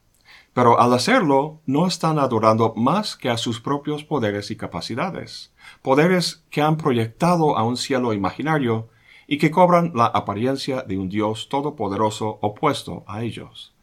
pero 0.54 0.82
al 0.82 0.92
hacerlo 0.92 1.62
no 1.66 1.88
están 1.88 2.20
adorando 2.20 2.74
más 2.76 3.16
que 3.16 3.30
a 3.30 3.38
sus 3.38 3.62
propios 3.62 4.04
poderes 4.04 4.52
y 4.52 4.58
capacidades, 4.58 5.54
poderes 5.82 6.44
que 6.50 6.62
han 6.62 6.76
proyectado 6.76 7.58
a 7.58 7.64
un 7.64 7.78
cielo 7.78 8.12
imaginario 8.12 8.90
y 9.28 9.38
que 9.38 9.52
cobran 9.52 9.92
la 9.96 10.06
apariencia 10.06 10.82
de 10.82 10.98
un 10.98 11.10
Dios 11.10 11.50
todopoderoso 11.50 12.40
opuesto 12.42 13.04
a 13.08 13.24
ellos. 13.24 13.74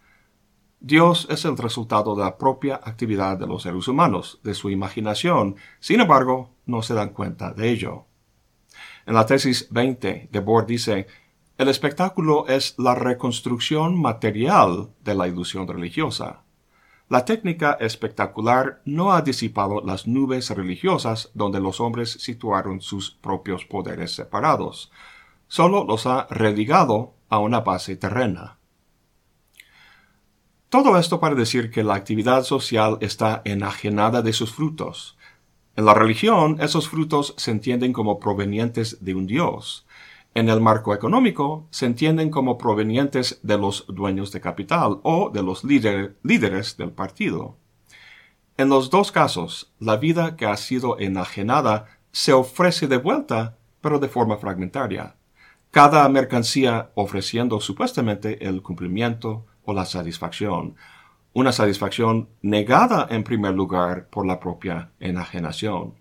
Dios 0.81 1.27
es 1.31 1.45
el 1.45 1.59
resultado 1.59 2.17
de 2.17 2.23
la 2.23 2.39
propia 2.39 2.81
actividad 2.83 3.37
de 3.37 3.47
los 3.47 3.65
seres 3.65 3.87
humanos, 3.87 4.41
de 4.43 4.55
su 4.55 4.71
imaginación, 4.71 5.57
sin 5.79 6.01
embargo, 6.01 6.55
no 6.65 6.81
se 6.83 6.95
dan 6.95 7.11
cuenta 7.11 7.53
de 7.53 7.71
ello. 7.71 8.07
En 9.05 9.15
la 9.15 9.27
tesis 9.27 9.69
20, 9.71 10.31
Debord 10.33 10.67
dice, 10.67 11.07
el 11.59 11.69
espectáculo 11.69 12.49
es 12.49 12.75
la 12.79 12.95
reconstrucción 12.95 14.01
material 14.01 14.95
de 15.05 15.15
la 15.15 15.29
ilusión 15.29 15.69
religiosa. 15.69 16.45
La 17.11 17.27
técnica 17.27 17.77
espectacular 17.81 18.81
no 18.87 19.13
ha 19.13 19.21
disipado 19.21 19.83
las 19.85 20.07
nubes 20.07 20.49
religiosas 20.49 21.31
donde 21.35 21.61
los 21.61 21.81
hombres 21.81 22.13
situaron 22.13 22.81
sus 22.81 23.11
propios 23.11 23.67
poderes 23.67 24.15
separados 24.15 24.91
solo 25.51 25.85
los 25.85 26.07
ha 26.07 26.29
relegado 26.31 27.15
a 27.29 27.41
una 27.41 27.61
base 27.61 27.97
terrena. 27.97 28.59
Todo 30.69 30.97
esto 30.97 31.19
para 31.19 31.35
decir 31.35 31.73
que 31.73 31.83
la 31.83 31.97
actividad 31.97 32.45
social 32.45 32.99
está 33.01 33.43
enajenada 33.45 34.23
de 34.23 34.33
sus 34.33 34.53
frutos. 34.53 35.19
En 35.75 35.87
la 35.87 35.95
religión, 35.95 36.59
esos 36.61 36.89
frutos 36.89 37.35
se 37.37 37.51
entienden 37.51 37.93
como 37.93 38.21
provenientes 38.21 39.05
de 39.05 39.17
un 39.17 39.27
Dios. 39.27 39.89
En 40.35 40.49
el 40.49 40.61
marco 40.61 40.95
económico, 40.95 41.67
se 41.71 41.87
entienden 41.87 42.31
como 42.31 42.57
provenientes 42.57 43.41
de 43.43 43.59
los 43.59 43.87
dueños 43.89 44.31
de 44.31 44.41
capital 44.41 45.01
o 45.03 45.31
de 45.31 45.43
los 45.43 45.65
líderes 45.65 46.77
del 46.77 46.93
partido. 46.93 47.57
En 48.57 48.69
los 48.69 48.89
dos 48.89 49.11
casos, 49.11 49.73
la 49.81 49.97
vida 49.97 50.37
que 50.37 50.47
ha 50.47 50.57
sido 50.57 51.01
enajenada 51.01 51.87
se 52.13 52.33
ofrece 52.33 52.87
de 52.87 52.99
vuelta, 52.99 53.59
pero 53.81 53.99
de 53.99 54.09
forma 54.09 54.37
fragmentaria 54.37 55.17
cada 55.71 56.09
mercancía 56.09 56.91
ofreciendo 56.95 57.61
supuestamente 57.61 58.47
el 58.47 58.63
cumplimiento 58.63 59.47
o 59.65 59.73
la 59.73 59.87
satisfacción, 59.87 60.75
una 61.33 61.53
satisfacción 61.53 62.29
negada 62.43 63.07
en 63.09 63.23
primer 63.23 63.55
lugar 63.55 64.09
por 64.09 64.27
la 64.27 64.41
propia 64.41 64.91
enajenación. 64.99 65.95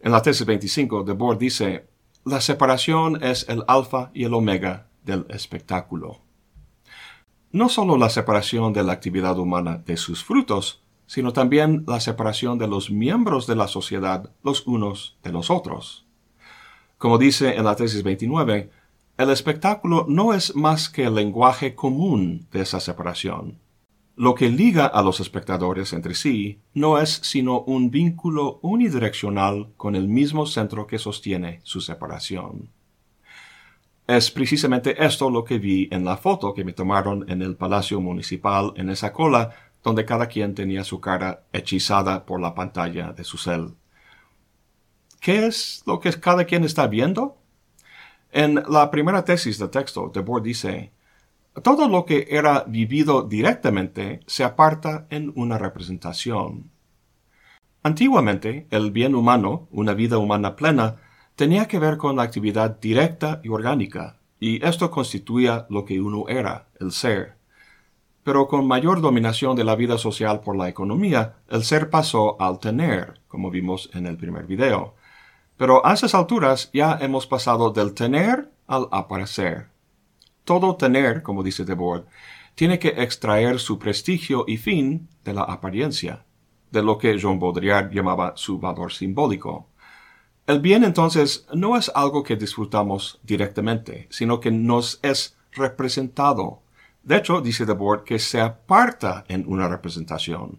En 0.00 0.12
la 0.12 0.22
tesis 0.22 0.44
25, 0.44 1.04
Debord 1.04 1.38
dice, 1.38 1.88
la 2.24 2.40
separación 2.40 3.22
es 3.22 3.48
el 3.48 3.62
alfa 3.68 4.10
y 4.12 4.24
el 4.24 4.34
omega 4.34 4.88
del 5.04 5.26
espectáculo. 5.28 6.20
No 7.52 7.68
solo 7.68 7.96
la 7.96 8.10
separación 8.10 8.72
de 8.72 8.82
la 8.82 8.92
actividad 8.92 9.38
humana 9.38 9.82
de 9.86 9.96
sus 9.96 10.24
frutos, 10.24 10.82
sino 11.06 11.32
también 11.32 11.84
la 11.86 12.00
separación 12.00 12.58
de 12.58 12.68
los 12.68 12.90
miembros 12.90 13.46
de 13.46 13.56
la 13.56 13.68
sociedad 13.68 14.30
los 14.42 14.66
unos 14.66 15.18
de 15.22 15.32
los 15.32 15.50
otros. 15.50 16.06
Como 17.00 17.16
dice 17.16 17.56
en 17.56 17.64
la 17.64 17.76
tesis 17.76 18.02
29, 18.02 18.68
el 19.16 19.30
espectáculo 19.30 20.04
no 20.06 20.34
es 20.34 20.54
más 20.54 20.90
que 20.90 21.04
el 21.04 21.14
lenguaje 21.14 21.74
común 21.74 22.46
de 22.52 22.60
esa 22.60 22.78
separación. 22.78 23.58
Lo 24.16 24.34
que 24.34 24.50
liga 24.50 24.84
a 24.84 25.00
los 25.00 25.18
espectadores 25.18 25.94
entre 25.94 26.14
sí 26.14 26.60
no 26.74 26.98
es 26.98 27.08
sino 27.22 27.60
un 27.62 27.90
vínculo 27.90 28.58
unidireccional 28.60 29.70
con 29.78 29.96
el 29.96 30.08
mismo 30.08 30.44
centro 30.44 30.86
que 30.86 30.98
sostiene 30.98 31.60
su 31.62 31.80
separación. 31.80 32.68
Es 34.06 34.30
precisamente 34.30 35.02
esto 35.02 35.30
lo 35.30 35.42
que 35.42 35.58
vi 35.58 35.88
en 35.90 36.04
la 36.04 36.18
foto 36.18 36.52
que 36.52 36.64
me 36.64 36.74
tomaron 36.74 37.24
en 37.30 37.40
el 37.40 37.56
Palacio 37.56 37.98
Municipal 38.02 38.74
en 38.76 38.90
esa 38.90 39.10
cola 39.10 39.54
donde 39.82 40.04
cada 40.04 40.26
quien 40.26 40.54
tenía 40.54 40.84
su 40.84 41.00
cara 41.00 41.44
hechizada 41.50 42.26
por 42.26 42.42
la 42.42 42.54
pantalla 42.54 43.14
de 43.14 43.24
su 43.24 43.38
cel. 43.38 43.79
¿Qué 45.20 45.46
es 45.46 45.82
lo 45.86 46.00
que 46.00 46.10
cada 46.18 46.46
quien 46.46 46.64
está 46.64 46.86
viendo? 46.86 47.36
En 48.32 48.54
la 48.68 48.90
primera 48.90 49.22
tesis 49.22 49.58
del 49.58 49.68
texto, 49.68 50.10
Debord 50.14 50.42
dice, 50.42 50.92
todo 51.62 51.88
lo 51.88 52.06
que 52.06 52.26
era 52.30 52.64
vivido 52.66 53.22
directamente 53.22 54.20
se 54.26 54.44
aparta 54.44 55.06
en 55.10 55.30
una 55.36 55.58
representación. 55.58 56.70
Antiguamente, 57.82 58.66
el 58.70 58.92
bien 58.92 59.14
humano, 59.14 59.68
una 59.70 59.92
vida 59.92 60.16
humana 60.16 60.56
plena, 60.56 60.96
tenía 61.34 61.68
que 61.68 61.78
ver 61.78 61.98
con 61.98 62.16
la 62.16 62.22
actividad 62.22 62.80
directa 62.80 63.42
y 63.44 63.50
orgánica, 63.50 64.16
y 64.38 64.64
esto 64.64 64.90
constituía 64.90 65.66
lo 65.68 65.84
que 65.84 66.00
uno 66.00 66.28
era, 66.28 66.68
el 66.78 66.92
ser. 66.92 67.36
Pero 68.22 68.48
con 68.48 68.66
mayor 68.66 69.02
dominación 69.02 69.54
de 69.54 69.64
la 69.64 69.76
vida 69.76 69.98
social 69.98 70.40
por 70.40 70.56
la 70.56 70.68
economía, 70.68 71.36
el 71.50 71.62
ser 71.62 71.90
pasó 71.90 72.40
al 72.40 72.58
tener, 72.58 73.20
como 73.28 73.50
vimos 73.50 73.90
en 73.92 74.06
el 74.06 74.16
primer 74.16 74.46
video. 74.46 74.94
Pero 75.60 75.84
a 75.84 75.92
esas 75.92 76.14
alturas 76.14 76.70
ya 76.72 76.96
hemos 77.02 77.26
pasado 77.26 77.70
del 77.70 77.92
tener 77.92 78.50
al 78.66 78.88
aparecer. 78.92 79.68
Todo 80.44 80.76
tener, 80.76 81.22
como 81.22 81.42
dice 81.42 81.66
Debord, 81.66 82.06
tiene 82.54 82.78
que 82.78 82.88
extraer 82.96 83.60
su 83.60 83.78
prestigio 83.78 84.46
y 84.48 84.56
fin 84.56 85.10
de 85.22 85.34
la 85.34 85.42
apariencia, 85.42 86.24
de 86.70 86.82
lo 86.82 86.96
que 86.96 87.18
Jean 87.18 87.38
Baudrillard 87.38 87.92
llamaba 87.92 88.32
su 88.36 88.58
valor 88.58 88.90
simbólico. 88.90 89.68
El 90.46 90.60
bien 90.60 90.82
entonces 90.82 91.46
no 91.52 91.76
es 91.76 91.92
algo 91.94 92.22
que 92.22 92.36
disfrutamos 92.36 93.20
directamente, 93.22 94.08
sino 94.08 94.40
que 94.40 94.50
nos 94.50 94.98
es 95.02 95.36
representado. 95.52 96.62
De 97.02 97.18
hecho, 97.18 97.42
dice 97.42 97.66
Debord, 97.66 98.04
que 98.04 98.18
se 98.18 98.40
aparta 98.40 99.26
en 99.28 99.44
una 99.46 99.68
representación. 99.68 100.58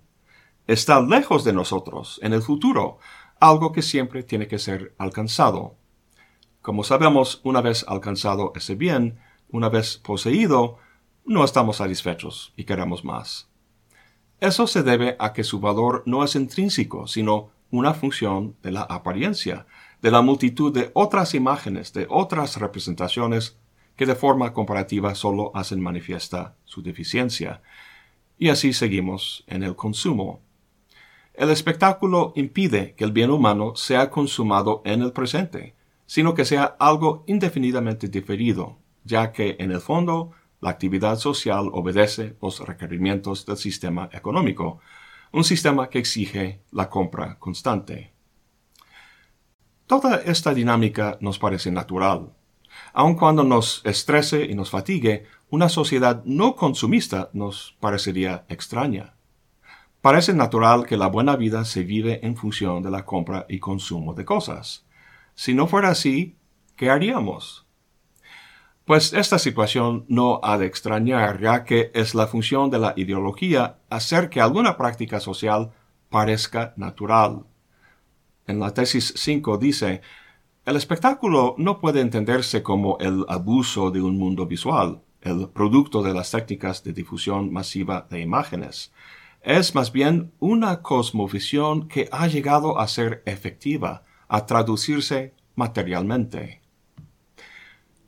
Está 0.67 1.01
lejos 1.01 1.43
de 1.43 1.53
nosotros, 1.53 2.19
en 2.21 2.33
el 2.33 2.43
futuro, 2.43 2.99
algo 3.41 3.71
que 3.71 3.81
siempre 3.81 4.23
tiene 4.23 4.47
que 4.47 4.59
ser 4.59 4.93
alcanzado. 4.97 5.75
Como 6.61 6.83
sabemos, 6.83 7.41
una 7.43 7.59
vez 7.59 7.83
alcanzado 7.87 8.53
ese 8.55 8.75
bien, 8.75 9.19
una 9.49 9.67
vez 9.67 9.97
poseído, 9.97 10.77
no 11.25 11.43
estamos 11.43 11.77
satisfechos 11.77 12.53
y 12.55 12.65
queremos 12.65 13.03
más. 13.03 13.49
Eso 14.39 14.67
se 14.67 14.83
debe 14.83 15.15
a 15.19 15.33
que 15.33 15.43
su 15.43 15.59
valor 15.59 16.03
no 16.05 16.23
es 16.23 16.35
intrínseco, 16.35 17.07
sino 17.07 17.49
una 17.71 17.95
función 17.95 18.55
de 18.61 18.71
la 18.71 18.81
apariencia, 18.81 19.65
de 20.03 20.11
la 20.11 20.21
multitud 20.21 20.71
de 20.71 20.91
otras 20.93 21.33
imágenes, 21.33 21.93
de 21.93 22.05
otras 22.09 22.57
representaciones 22.57 23.57
que 23.95 24.05
de 24.05 24.15
forma 24.15 24.53
comparativa 24.53 25.15
solo 25.15 25.51
hacen 25.55 25.81
manifiesta 25.81 26.55
su 26.65 26.83
deficiencia. 26.83 27.63
Y 28.37 28.49
así 28.49 28.73
seguimos 28.73 29.43
en 29.47 29.63
el 29.63 29.75
consumo. 29.75 30.41
El 31.33 31.49
espectáculo 31.49 32.33
impide 32.35 32.93
que 32.95 33.03
el 33.03 33.11
bien 33.11 33.31
humano 33.31 33.75
sea 33.75 34.09
consumado 34.09 34.81
en 34.85 35.01
el 35.01 35.13
presente, 35.13 35.75
sino 36.05 36.33
que 36.33 36.45
sea 36.45 36.75
algo 36.77 37.23
indefinidamente 37.27 38.09
diferido, 38.09 38.77
ya 39.05 39.31
que 39.31 39.55
en 39.59 39.71
el 39.71 39.79
fondo 39.79 40.31
la 40.59 40.69
actividad 40.69 41.17
social 41.17 41.69
obedece 41.71 42.35
los 42.41 42.59
requerimientos 42.59 43.45
del 43.45 43.57
sistema 43.57 44.09
económico, 44.11 44.79
un 45.31 45.43
sistema 45.43 45.89
que 45.89 45.99
exige 45.99 46.61
la 46.71 46.89
compra 46.89 47.39
constante. 47.39 48.13
Toda 49.87 50.17
esta 50.17 50.53
dinámica 50.53 51.17
nos 51.21 51.39
parece 51.39 51.71
natural. 51.71 52.33
Aun 52.93 53.15
cuando 53.15 53.43
nos 53.43 53.81
estrese 53.85 54.45
y 54.45 54.53
nos 54.53 54.69
fatigue, 54.69 55.25
una 55.49 55.69
sociedad 55.69 56.23
no 56.25 56.55
consumista 56.55 57.29
nos 57.33 57.75
parecería 57.79 58.45
extraña. 58.49 59.15
Parece 60.01 60.33
natural 60.33 60.87
que 60.87 60.97
la 60.97 61.07
buena 61.07 61.35
vida 61.35 61.63
se 61.63 61.83
vive 61.83 62.25
en 62.25 62.35
función 62.35 62.81
de 62.81 62.89
la 62.89 63.05
compra 63.05 63.45
y 63.47 63.59
consumo 63.59 64.15
de 64.15 64.25
cosas. 64.25 64.83
Si 65.35 65.53
no 65.53 65.67
fuera 65.67 65.89
así, 65.89 66.37
¿qué 66.75 66.89
haríamos? 66.89 67.67
Pues 68.83 69.13
esta 69.13 69.37
situación 69.37 70.05
no 70.07 70.39
ha 70.41 70.57
de 70.57 70.65
extrañar, 70.65 71.39
ya 71.39 71.63
que 71.63 71.91
es 71.93 72.15
la 72.15 72.25
función 72.25 72.71
de 72.71 72.79
la 72.79 72.93
ideología 72.97 73.77
hacer 73.91 74.31
que 74.31 74.41
alguna 74.41 74.75
práctica 74.75 75.19
social 75.19 75.71
parezca 76.09 76.73
natural. 76.77 77.43
En 78.47 78.59
la 78.59 78.73
tesis 78.73 79.13
5 79.15 79.59
dice, 79.59 80.01
el 80.65 80.77
espectáculo 80.77 81.53
no 81.59 81.79
puede 81.79 82.01
entenderse 82.01 82.63
como 82.63 82.97
el 82.99 83.23
abuso 83.29 83.91
de 83.91 84.01
un 84.01 84.17
mundo 84.17 84.47
visual, 84.47 85.01
el 85.21 85.47
producto 85.49 86.01
de 86.01 86.15
las 86.15 86.31
técnicas 86.31 86.83
de 86.83 86.91
difusión 86.91 87.53
masiva 87.53 88.07
de 88.09 88.19
imágenes. 88.19 88.91
Es 89.41 89.73
más 89.73 89.91
bien 89.91 90.33
una 90.39 90.83
cosmovisión 90.83 91.87
que 91.87 92.07
ha 92.11 92.27
llegado 92.27 92.79
a 92.79 92.87
ser 92.87 93.23
efectiva, 93.25 94.03
a 94.27 94.45
traducirse 94.45 95.33
materialmente. 95.55 96.61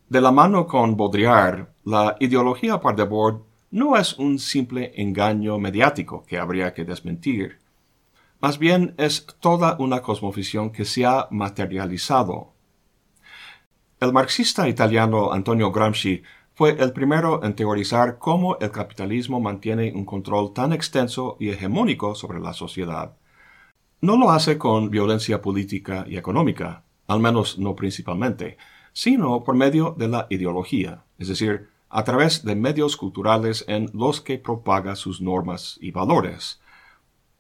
De 0.10 0.22
la 0.22 0.32
mano 0.32 0.68
con 0.68 0.96
Baudrillard, 0.96 1.70
la 1.86 2.16
ideología 2.20 2.80
par 2.80 2.96
de 2.96 3.06
Bord 3.06 3.42
no 3.72 3.98
es 3.98 4.14
un 4.20 4.38
simple 4.38 4.92
engaño 4.96 5.58
mediático 5.58 6.24
que 6.24 6.38
habría 6.38 6.72
que 6.72 6.86
desmentir. 6.86 7.58
Más 8.40 8.60
bien 8.60 8.94
es 9.00 9.26
toda 9.40 9.76
una 9.80 10.04
cosmovisión 10.04 10.70
que 10.70 10.86
se 10.86 11.04
ha 11.04 11.28
materializado. 11.32 12.54
El 14.00 14.14
marxista 14.14 14.70
italiano 14.70 15.34
Antonio 15.34 15.72
Gramsci 15.72 16.22
fue 16.56 16.78
el 16.80 16.94
primero 16.94 17.44
en 17.44 17.56
teorizar 17.56 18.20
cómo 18.20 18.58
el 18.60 18.72
capitalismo 18.72 19.40
mantiene 19.40 19.92
un 19.94 20.06
control 20.06 20.54
tan 20.54 20.72
extenso 20.72 21.36
y 21.40 21.50
hegemónico 21.50 22.14
sobre 22.14 22.40
la 22.40 22.54
sociedad. 22.54 23.14
No 24.02 24.18
lo 24.18 24.32
hace 24.32 24.58
con 24.58 24.90
violencia 24.90 25.42
política 25.42 26.06
y 26.08 26.18
económica, 26.18 26.84
al 27.08 27.20
menos 27.20 27.58
no 27.58 27.76
principalmente, 27.76 28.58
sino 28.92 29.44
por 29.44 29.56
medio 29.56 29.96
de 29.98 30.08
la 30.08 30.28
ideología, 30.30 31.04
es 31.18 31.28
decir, 31.28 31.70
a 31.90 32.04
través 32.04 32.44
de 32.44 32.56
medios 32.56 32.98
culturales 32.98 33.66
en 33.68 33.90
los 33.94 34.22
que 34.22 34.38
propaga 34.38 34.96
sus 34.96 35.22
normas 35.22 35.78
y 35.82 35.92
valores. 35.92 36.60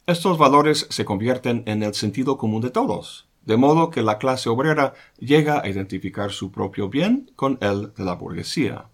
Estos 0.07 0.37
valores 0.37 0.87
se 0.89 1.05
convierten 1.05 1.63
en 1.65 1.83
el 1.83 1.93
sentido 1.93 2.37
común 2.37 2.61
de 2.61 2.71
todos, 2.71 3.27
de 3.45 3.57
modo 3.57 3.89
que 3.89 4.01
la 4.01 4.17
clase 4.17 4.49
obrera 4.49 4.93
llega 5.17 5.61
a 5.61 5.69
identificar 5.69 6.31
su 6.31 6.51
propio 6.51 6.89
bien 6.89 7.31
con 7.35 7.57
el 7.61 7.93
de 7.93 8.03
la 8.03 8.13
burguesía. 8.15 8.89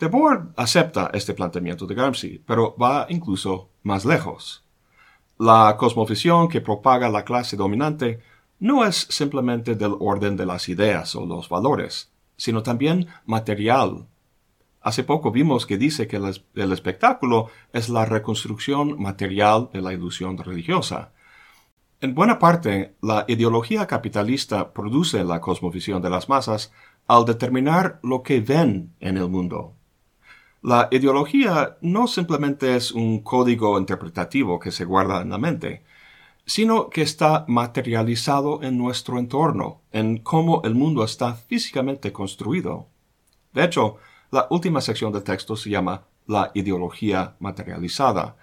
Debord 0.00 0.54
acepta 0.56 1.10
este 1.12 1.34
planteamiento 1.34 1.86
de 1.86 1.94
Gramsci, 1.94 2.42
pero 2.46 2.74
va 2.74 3.04
incluso 3.10 3.68
más 3.82 4.06
lejos. 4.06 4.64
La 5.38 5.76
cosmovisión 5.78 6.48
que 6.48 6.62
propaga 6.62 7.10
la 7.10 7.22
clase 7.22 7.54
dominante 7.54 8.20
no 8.60 8.86
es 8.86 8.96
simplemente 9.10 9.74
del 9.74 9.94
orden 10.00 10.38
de 10.38 10.46
las 10.46 10.70
ideas 10.70 11.14
o 11.16 11.26
los 11.26 11.50
valores, 11.50 12.10
sino 12.38 12.62
también 12.62 13.08
material. 13.26 14.06
Hace 14.80 15.04
poco 15.04 15.30
vimos 15.30 15.66
que 15.66 15.76
dice 15.76 16.08
que 16.08 16.16
el, 16.16 16.72
espectáculo 16.72 17.50
es 17.74 17.90
la 17.90 18.06
reconstrucción 18.06 18.98
material 18.98 19.68
de 19.70 19.82
la 19.82 19.92
ilusión 19.92 20.38
religiosa. 20.38 21.12
En 22.00 22.14
buena 22.14 22.38
parte, 22.38 22.94
la 23.02 23.26
ideología 23.28 23.86
capitalista 23.86 24.72
produce 24.72 25.24
la 25.24 25.42
cosmovisión 25.42 26.00
de 26.00 26.08
las 26.08 26.30
masas 26.30 26.72
al 27.06 27.26
determinar 27.26 28.00
lo 28.02 28.22
que 28.22 28.40
ven 28.40 28.94
en 29.00 29.18
el 29.18 29.28
mundo. 29.28 29.74
La 30.62 30.88
ideología 30.90 31.78
no 31.80 32.06
simplemente 32.06 32.76
es 32.76 32.92
un 32.92 33.20
código 33.22 33.78
interpretativo 33.78 34.60
que 34.60 34.70
se 34.70 34.84
guarda 34.84 35.22
en 35.22 35.30
la 35.30 35.38
mente, 35.38 35.84
sino 36.44 36.90
que 36.90 37.00
está 37.00 37.46
materializado 37.48 38.62
en 38.62 38.76
nuestro 38.76 39.18
entorno, 39.18 39.80
en 39.90 40.18
cómo 40.18 40.60
el 40.64 40.74
mundo 40.74 41.02
está 41.02 41.32
físicamente 41.34 42.12
construido. 42.12 42.88
De 43.54 43.64
hecho, 43.64 43.96
la 44.30 44.48
última 44.50 44.82
sección 44.82 45.12
del 45.12 45.22
texto 45.22 45.56
se 45.56 45.70
llama 45.70 46.02
La 46.26 46.50
ideología 46.52 47.36
materializada. 47.38 48.36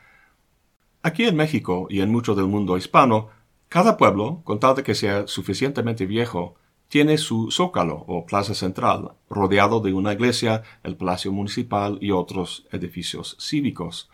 Aquí 1.03 1.25
en 1.25 1.35
México 1.35 1.85
y 1.87 2.01
en 2.01 2.11
mucho 2.11 2.33
del 2.33 2.47
mundo 2.47 2.77
hispano, 2.77 3.29
cada 3.69 3.95
pueblo, 3.95 4.41
con 4.43 4.59
tal 4.59 4.75
de 4.75 4.83
que 4.83 4.95
sea 4.95 5.27
suficientemente 5.27 6.07
viejo, 6.07 6.55
tiene 6.87 7.17
su 7.17 7.51
zócalo 7.51 8.05
o 8.07 8.25
plaza 8.25 8.53
central, 8.53 9.11
rodeado 9.29 9.79
de 9.81 9.93
una 9.93 10.13
iglesia, 10.13 10.63
el 10.83 10.95
palacio 10.95 11.31
municipal 11.31 11.97
y 12.01 12.11
otros 12.11 12.65
edificios 12.71 13.35
cívicos. 13.39 14.09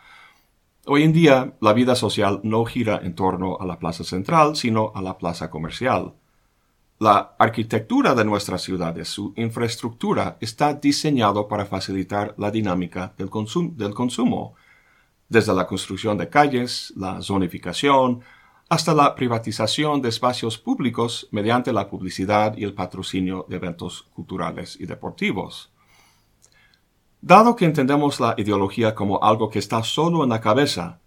Hoy 0.86 1.04
en 1.04 1.14
día, 1.14 1.54
la 1.62 1.74
vida 1.74 1.96
social 1.96 2.42
no 2.44 2.66
gira 2.66 3.00
en 3.04 3.16
torno 3.16 3.58
a 3.60 3.66
la 3.66 3.80
plaza 3.80 4.04
central, 4.04 4.56
sino 4.56 4.92
a 4.96 5.02
la 5.02 5.18
plaza 5.18 5.50
comercial. 5.50 6.14
La 7.00 7.36
arquitectura 7.40 8.16
de 8.16 8.26
nuestras 8.26 8.62
ciudades, 8.62 9.08
su 9.08 9.34
infraestructura, 9.36 10.38
está 10.42 10.74
diseñado 10.74 11.48
para 11.48 11.66
facilitar 11.66 12.34
la 12.38 12.52
dinámica 12.52 13.14
del, 13.18 13.30
consumo, 13.30 14.56
desde 15.30 15.54
la 15.54 15.68
construcción 15.68 16.18
de 16.18 16.30
calles, 16.30 16.94
la 16.96 17.22
zonificación, 17.22 18.22
hasta 18.74 18.96
la 18.96 19.14
privatización 19.14 20.02
de 20.02 20.10
espacios 20.10 20.58
públicos 20.58 21.28
mediante 21.30 21.72
la 21.72 21.88
publicidad 21.92 22.58
y 22.58 22.64
el 22.64 22.74
patrocinio 22.74 23.46
de 23.48 23.58
eventos 23.58 24.08
culturales 24.16 24.78
y 24.80 24.88
deportivos. 24.88 25.72
Dado 27.22 27.56
que 27.56 27.66
entendemos 27.66 28.20
la 28.20 28.34
ideología 28.36 28.96
como 28.96 29.24
algo 29.24 29.52
que 29.52 29.60
está 29.60 29.84
solo 29.84 30.24
en 30.24 30.32
la 30.32 30.42
cabeza, 30.42 31.00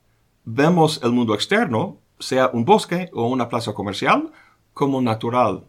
vemos 0.44 1.00
el 1.02 1.10
mundo 1.10 1.34
externo, 1.34 1.98
sea 2.20 2.50
un 2.52 2.64
bosque 2.64 3.10
o 3.12 3.26
una 3.26 3.48
plaza 3.48 3.74
comercial, 3.74 4.30
como 4.72 5.02
natural. 5.02 5.66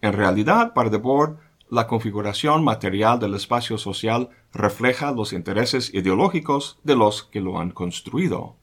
En 0.00 0.14
realidad, 0.14 0.74
para 0.74 0.90
Debord, 0.90 1.36
la 1.70 1.86
configuración 1.86 2.64
material 2.64 3.20
del 3.20 3.34
espacio 3.34 3.78
social 3.78 4.28
refleja 4.52 5.12
los 5.12 5.32
intereses 5.32 5.94
ideológicos 5.94 6.80
de 6.82 6.96
los 6.96 7.22
que 7.22 7.40
lo 7.40 7.60
han 7.60 7.70
construido. 7.70 8.56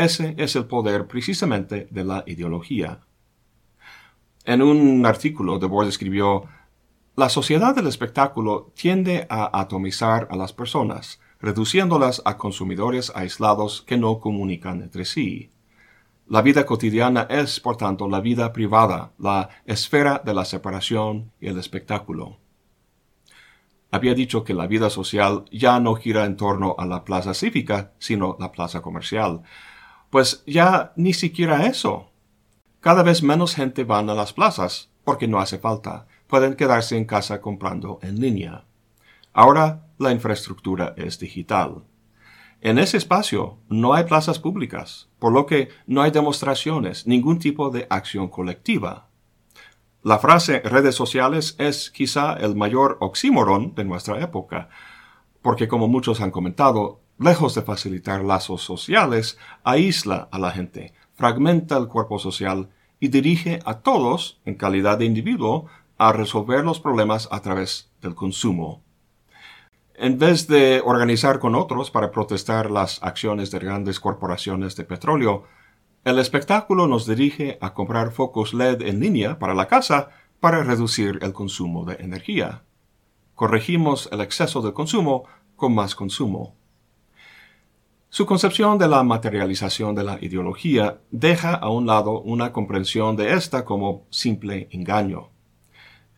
Ese 0.00 0.34
es 0.38 0.56
el 0.56 0.64
poder 0.64 1.06
precisamente 1.06 1.86
de 1.90 2.04
la 2.04 2.24
ideología. 2.26 3.00
En 4.46 4.62
un 4.62 5.04
artículo, 5.04 5.58
Debord 5.58 5.88
escribió 5.88 6.44
la 7.16 7.28
sociedad 7.28 7.74
del 7.74 7.86
espectáculo 7.86 8.72
tiende 8.74 9.26
a 9.28 9.60
atomizar 9.60 10.26
a 10.30 10.36
las 10.36 10.54
personas, 10.54 11.20
reduciéndolas 11.38 12.22
a 12.24 12.38
consumidores 12.38 13.12
aislados 13.14 13.82
que 13.82 13.98
no 13.98 14.20
comunican 14.20 14.80
entre 14.80 15.04
sí. 15.04 15.50
La 16.26 16.40
vida 16.40 16.64
cotidiana 16.64 17.26
es, 17.28 17.60
por 17.60 17.76
tanto, 17.76 18.08
la 18.08 18.20
vida 18.20 18.54
privada, 18.54 19.12
la 19.18 19.50
esfera 19.66 20.22
de 20.24 20.32
la 20.32 20.46
separación 20.46 21.30
y 21.42 21.48
el 21.48 21.58
espectáculo. 21.58 22.38
Había 23.90 24.14
dicho 24.14 24.44
que 24.44 24.54
la 24.54 24.66
vida 24.66 24.88
social 24.88 25.44
ya 25.52 25.78
no 25.78 25.94
gira 25.94 26.24
en 26.24 26.38
torno 26.38 26.74
a 26.78 26.86
la 26.86 27.04
plaza 27.04 27.34
cívica, 27.34 27.92
sino 27.98 28.38
la 28.40 28.50
plaza 28.50 28.80
comercial. 28.80 29.42
Pues 30.10 30.42
ya 30.46 30.92
ni 30.96 31.14
siquiera 31.14 31.66
eso. 31.66 32.10
Cada 32.80 33.02
vez 33.02 33.22
menos 33.22 33.54
gente 33.54 33.84
van 33.84 34.10
a 34.10 34.14
las 34.14 34.32
plazas, 34.32 34.90
porque 35.04 35.28
no 35.28 35.40
hace 35.40 35.58
falta 35.58 36.06
pueden 36.30 36.54
quedarse 36.54 36.96
en 36.96 37.04
casa 37.04 37.40
comprando 37.40 37.98
en 38.02 38.20
línea. 38.20 38.64
Ahora 39.32 39.88
la 39.98 40.12
infraestructura 40.12 40.94
es 40.96 41.18
digital. 41.18 41.84
En 42.60 42.78
ese 42.78 42.96
espacio 42.96 43.58
no 43.68 43.94
hay 43.94 44.04
plazas 44.04 44.38
públicas, 44.38 45.08
por 45.18 45.32
lo 45.32 45.44
que 45.44 45.70
no 45.86 46.02
hay 46.02 46.12
demostraciones, 46.12 47.06
ningún 47.06 47.40
tipo 47.40 47.70
de 47.70 47.86
acción 47.90 48.28
colectiva. 48.28 49.08
La 50.02 50.18
frase 50.18 50.60
redes 50.60 50.94
sociales 50.94 51.56
es 51.58 51.90
quizá 51.90 52.34
el 52.34 52.54
mayor 52.54 52.96
oxímoron 53.00 53.74
de 53.74 53.84
nuestra 53.84 54.20
época, 54.20 54.68
porque 55.42 55.68
como 55.68 55.88
muchos 55.88 56.20
han 56.20 56.30
comentado, 56.30 57.00
lejos 57.20 57.54
de 57.54 57.62
facilitar 57.62 58.24
lazos 58.24 58.62
sociales, 58.62 59.38
aísla 59.62 60.28
a 60.32 60.38
la 60.38 60.50
gente, 60.50 60.94
fragmenta 61.12 61.76
el 61.76 61.86
cuerpo 61.86 62.18
social 62.18 62.70
y 62.98 63.08
dirige 63.08 63.60
a 63.66 63.80
todos, 63.80 64.40
en 64.46 64.54
calidad 64.54 64.98
de 64.98 65.04
individuo, 65.04 65.66
a 65.98 66.12
resolver 66.12 66.64
los 66.64 66.80
problemas 66.80 67.28
a 67.30 67.40
través 67.40 67.90
del 68.00 68.14
consumo. 68.14 68.82
En 69.94 70.18
vez 70.18 70.48
de 70.48 70.80
organizar 70.82 71.38
con 71.40 71.54
otros 71.54 71.90
para 71.90 72.10
protestar 72.10 72.70
las 72.70 73.02
acciones 73.02 73.50
de 73.50 73.58
grandes 73.58 74.00
corporaciones 74.00 74.74
de 74.76 74.84
petróleo, 74.84 75.44
el 76.04 76.18
espectáculo 76.18 76.86
nos 76.86 77.06
dirige 77.06 77.58
a 77.60 77.74
comprar 77.74 78.12
focos 78.12 78.54
LED 78.54 78.80
en 78.80 78.98
línea 78.98 79.38
para 79.38 79.52
la 79.52 79.68
casa 79.68 80.08
para 80.40 80.62
reducir 80.62 81.18
el 81.20 81.34
consumo 81.34 81.84
de 81.84 81.96
energía. 81.96 82.62
Corregimos 83.34 84.08
el 84.10 84.22
exceso 84.22 84.62
de 84.62 84.72
consumo 84.72 85.24
con 85.56 85.74
más 85.74 85.94
consumo. 85.94 86.59
Su 88.12 88.26
concepción 88.26 88.76
de 88.76 88.88
la 88.88 89.04
materialización 89.04 89.94
de 89.94 90.02
la 90.02 90.18
ideología 90.20 90.98
deja 91.12 91.54
a 91.54 91.70
un 91.70 91.86
lado 91.86 92.20
una 92.22 92.50
comprensión 92.50 93.14
de 93.14 93.34
esta 93.34 93.64
como 93.64 94.04
simple 94.10 94.66
engaño. 94.72 95.28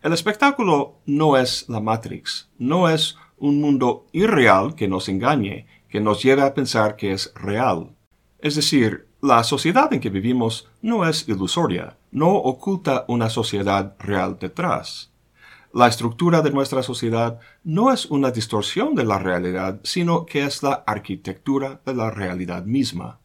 El 0.00 0.14
espectáculo 0.14 0.94
no 1.04 1.36
es 1.36 1.68
la 1.68 1.80
Matrix, 1.80 2.48
no 2.58 2.88
es 2.88 3.18
un 3.36 3.60
mundo 3.60 4.06
irreal 4.12 4.74
que 4.74 4.88
nos 4.88 5.10
engañe, 5.10 5.66
que 5.90 6.00
nos 6.00 6.22
lleve 6.22 6.40
a 6.40 6.54
pensar 6.54 6.96
que 6.96 7.12
es 7.12 7.30
real. 7.34 7.90
Es 8.38 8.56
decir, 8.56 9.06
la 9.20 9.44
sociedad 9.44 9.92
en 9.92 10.00
que 10.00 10.08
vivimos 10.08 10.70
no 10.80 11.06
es 11.06 11.28
ilusoria, 11.28 11.98
no 12.10 12.30
oculta 12.30 13.04
una 13.06 13.28
sociedad 13.28 13.96
real 13.98 14.38
detrás. 14.40 15.11
La 15.74 15.86
estructura 15.86 16.42
de 16.42 16.50
nuestra 16.50 16.82
sociedad 16.82 17.40
no 17.64 17.90
es 17.90 18.04
una 18.04 18.30
distorsión 18.30 18.94
de 18.94 19.04
la 19.04 19.18
realidad, 19.18 19.80
sino 19.84 20.26
que 20.26 20.44
es 20.44 20.62
la 20.62 20.84
arquitectura 20.86 21.80
de 21.86 21.94
la 21.94 22.10
realidad 22.10 22.64
misma. 22.64 23.20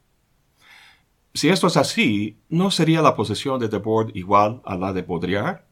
Si 1.34 1.50
esto 1.50 1.68
es 1.68 1.76
así, 1.76 2.40
¿no 2.48 2.72
sería 2.72 3.02
la 3.02 3.18
posesión 3.18 3.60
de 3.60 3.68
Debord 3.68 4.16
igual 4.16 4.62
a 4.64 4.78
la 4.78 4.94
de 4.94 5.02
Baudrillard? 5.02 5.66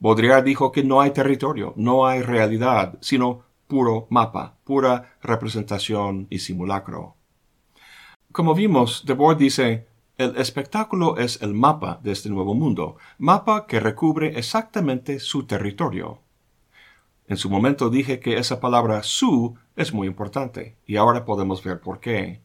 Baudrillard 0.00 0.42
dijo 0.42 0.72
que 0.72 0.82
no 0.82 1.00
hay 1.00 1.12
territorio, 1.12 1.72
no 1.76 2.04
hay 2.04 2.22
realidad, 2.22 2.98
sino 3.00 3.44
puro 3.68 4.08
mapa, 4.10 4.56
pura 4.64 5.16
representación 5.22 6.26
y 6.30 6.40
simulacro. 6.40 7.14
Como 8.32 8.56
vimos, 8.56 9.04
Debord 9.06 9.38
dice, 9.38 9.86
el 10.18 10.36
espectáculo 10.36 11.16
es 11.16 11.40
el 11.42 11.54
mapa 11.54 12.00
de 12.02 12.10
este 12.10 12.28
nuevo 12.28 12.52
mundo, 12.52 12.96
mapa 13.18 13.66
que 13.66 13.78
recubre 13.78 14.36
exactamente 14.36 15.20
su 15.20 15.46
territorio. 15.46 16.18
En 17.28 17.36
su 17.36 17.48
momento 17.48 17.88
dije 17.88 18.18
que 18.18 18.36
esa 18.36 18.58
palabra 18.58 19.04
su 19.04 19.56
es 19.76 19.94
muy 19.94 20.08
importante, 20.08 20.76
y 20.86 20.96
ahora 20.96 21.24
podemos 21.24 21.62
ver 21.62 21.80
por 21.80 22.00
qué. 22.00 22.42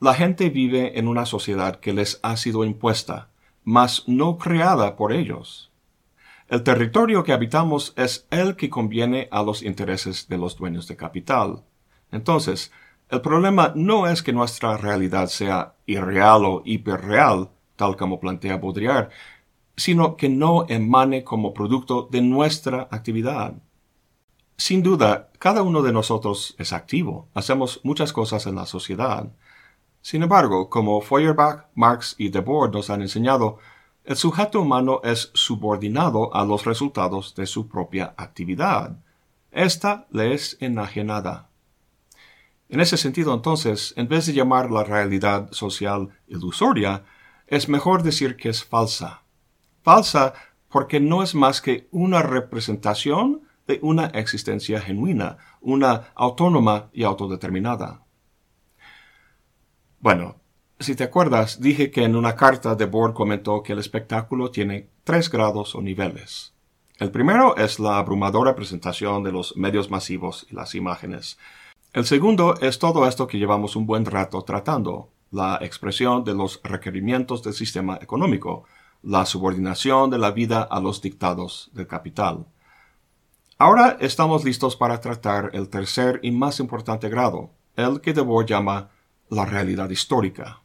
La 0.00 0.14
gente 0.14 0.48
vive 0.48 0.98
en 0.98 1.08
una 1.08 1.26
sociedad 1.26 1.78
que 1.78 1.92
les 1.92 2.18
ha 2.22 2.38
sido 2.38 2.64
impuesta, 2.64 3.28
mas 3.64 4.04
no 4.08 4.38
creada 4.38 4.96
por 4.96 5.12
ellos. 5.12 5.70
El 6.48 6.62
territorio 6.62 7.22
que 7.22 7.34
habitamos 7.34 7.92
es 7.96 8.26
el 8.30 8.56
que 8.56 8.70
conviene 8.70 9.28
a 9.30 9.42
los 9.42 9.62
intereses 9.62 10.26
de 10.28 10.38
los 10.38 10.56
dueños 10.56 10.88
de 10.88 10.96
capital. 10.96 11.64
Entonces, 12.10 12.72
el 13.12 13.20
problema 13.20 13.72
no 13.74 14.06
es 14.06 14.22
que 14.22 14.32
nuestra 14.32 14.78
realidad 14.78 15.28
sea 15.28 15.74
irreal 15.84 16.46
o 16.46 16.62
hiperreal, 16.64 17.50
tal 17.76 17.94
como 17.94 18.18
plantea 18.18 18.56
Baudrillard, 18.56 19.10
sino 19.76 20.16
que 20.16 20.30
no 20.30 20.64
emane 20.66 21.22
como 21.22 21.52
producto 21.52 22.08
de 22.10 22.22
nuestra 22.22 22.88
actividad. 22.90 23.52
Sin 24.56 24.82
duda, 24.82 25.30
cada 25.38 25.62
uno 25.62 25.82
de 25.82 25.92
nosotros 25.92 26.54
es 26.58 26.72
activo, 26.72 27.28
hacemos 27.34 27.80
muchas 27.84 28.14
cosas 28.14 28.46
en 28.46 28.54
la 28.54 28.64
sociedad. 28.64 29.30
Sin 30.00 30.22
embargo, 30.22 30.70
como 30.70 31.02
Feuerbach, 31.02 31.66
Marx 31.74 32.14
y 32.16 32.30
Debord 32.30 32.72
nos 32.72 32.88
han 32.88 33.02
enseñado, 33.02 33.58
el 34.04 34.16
sujeto 34.16 34.62
humano 34.62 35.02
es 35.04 35.30
subordinado 35.34 36.34
a 36.34 36.46
los 36.46 36.64
resultados 36.64 37.34
de 37.34 37.44
su 37.44 37.68
propia 37.68 38.14
actividad. 38.16 38.96
Esta 39.50 40.06
le 40.10 40.32
es 40.32 40.56
enajenada. 40.60 41.51
En 42.72 42.80
ese 42.80 42.96
sentido, 42.96 43.34
entonces, 43.34 43.92
en 43.98 44.08
vez 44.08 44.24
de 44.24 44.32
llamar 44.32 44.70
la 44.70 44.82
realidad 44.82 45.52
social 45.52 46.08
ilusoria, 46.26 47.04
es 47.46 47.68
mejor 47.68 48.02
decir 48.02 48.34
que 48.34 48.48
es 48.48 48.64
falsa. 48.64 49.24
Falsa 49.82 50.32
porque 50.70 50.98
no 50.98 51.22
es 51.22 51.34
más 51.34 51.60
que 51.60 51.86
una 51.90 52.22
representación 52.22 53.42
de 53.66 53.78
una 53.82 54.06
existencia 54.06 54.80
genuina, 54.80 55.36
una 55.60 56.12
autónoma 56.14 56.88
y 56.94 57.04
autodeterminada. 57.04 58.06
Bueno, 60.00 60.36
si 60.80 60.94
te 60.94 61.04
acuerdas, 61.04 61.60
dije 61.60 61.90
que 61.90 62.04
en 62.04 62.16
una 62.16 62.36
carta 62.36 62.74
de 62.74 62.86
Bohr 62.86 63.12
comentó 63.12 63.62
que 63.62 63.74
el 63.74 63.80
espectáculo 63.80 64.50
tiene 64.50 64.88
tres 65.04 65.30
grados 65.30 65.74
o 65.74 65.82
niveles. 65.82 66.54
El 66.98 67.10
primero 67.10 67.54
es 67.54 67.78
la 67.78 67.98
abrumadora 67.98 68.54
presentación 68.54 69.24
de 69.24 69.32
los 69.32 69.58
medios 69.58 69.90
masivos 69.90 70.46
y 70.50 70.54
las 70.54 70.74
imágenes. 70.74 71.36
El 71.92 72.06
segundo 72.06 72.54
es 72.58 72.78
todo 72.78 73.06
esto 73.06 73.26
que 73.26 73.38
llevamos 73.38 73.76
un 73.76 73.84
buen 73.84 74.06
rato 74.06 74.40
tratando, 74.44 75.10
la 75.30 75.58
expresión 75.60 76.24
de 76.24 76.32
los 76.32 76.58
requerimientos 76.64 77.42
del 77.42 77.52
sistema 77.52 77.98
económico, 78.00 78.64
la 79.02 79.26
subordinación 79.26 80.08
de 80.08 80.16
la 80.16 80.30
vida 80.30 80.62
a 80.62 80.80
los 80.80 81.02
dictados 81.02 81.70
del 81.74 81.86
capital. 81.86 82.46
Ahora 83.58 83.98
estamos 84.00 84.42
listos 84.42 84.74
para 84.74 85.02
tratar 85.02 85.50
el 85.52 85.68
tercer 85.68 86.18
y 86.22 86.30
más 86.30 86.60
importante 86.60 87.10
grado, 87.10 87.50
el 87.76 88.00
que 88.00 88.14
Debord 88.14 88.46
llama 88.46 88.88
la 89.28 89.44
realidad 89.44 89.90
histórica. 89.90 90.62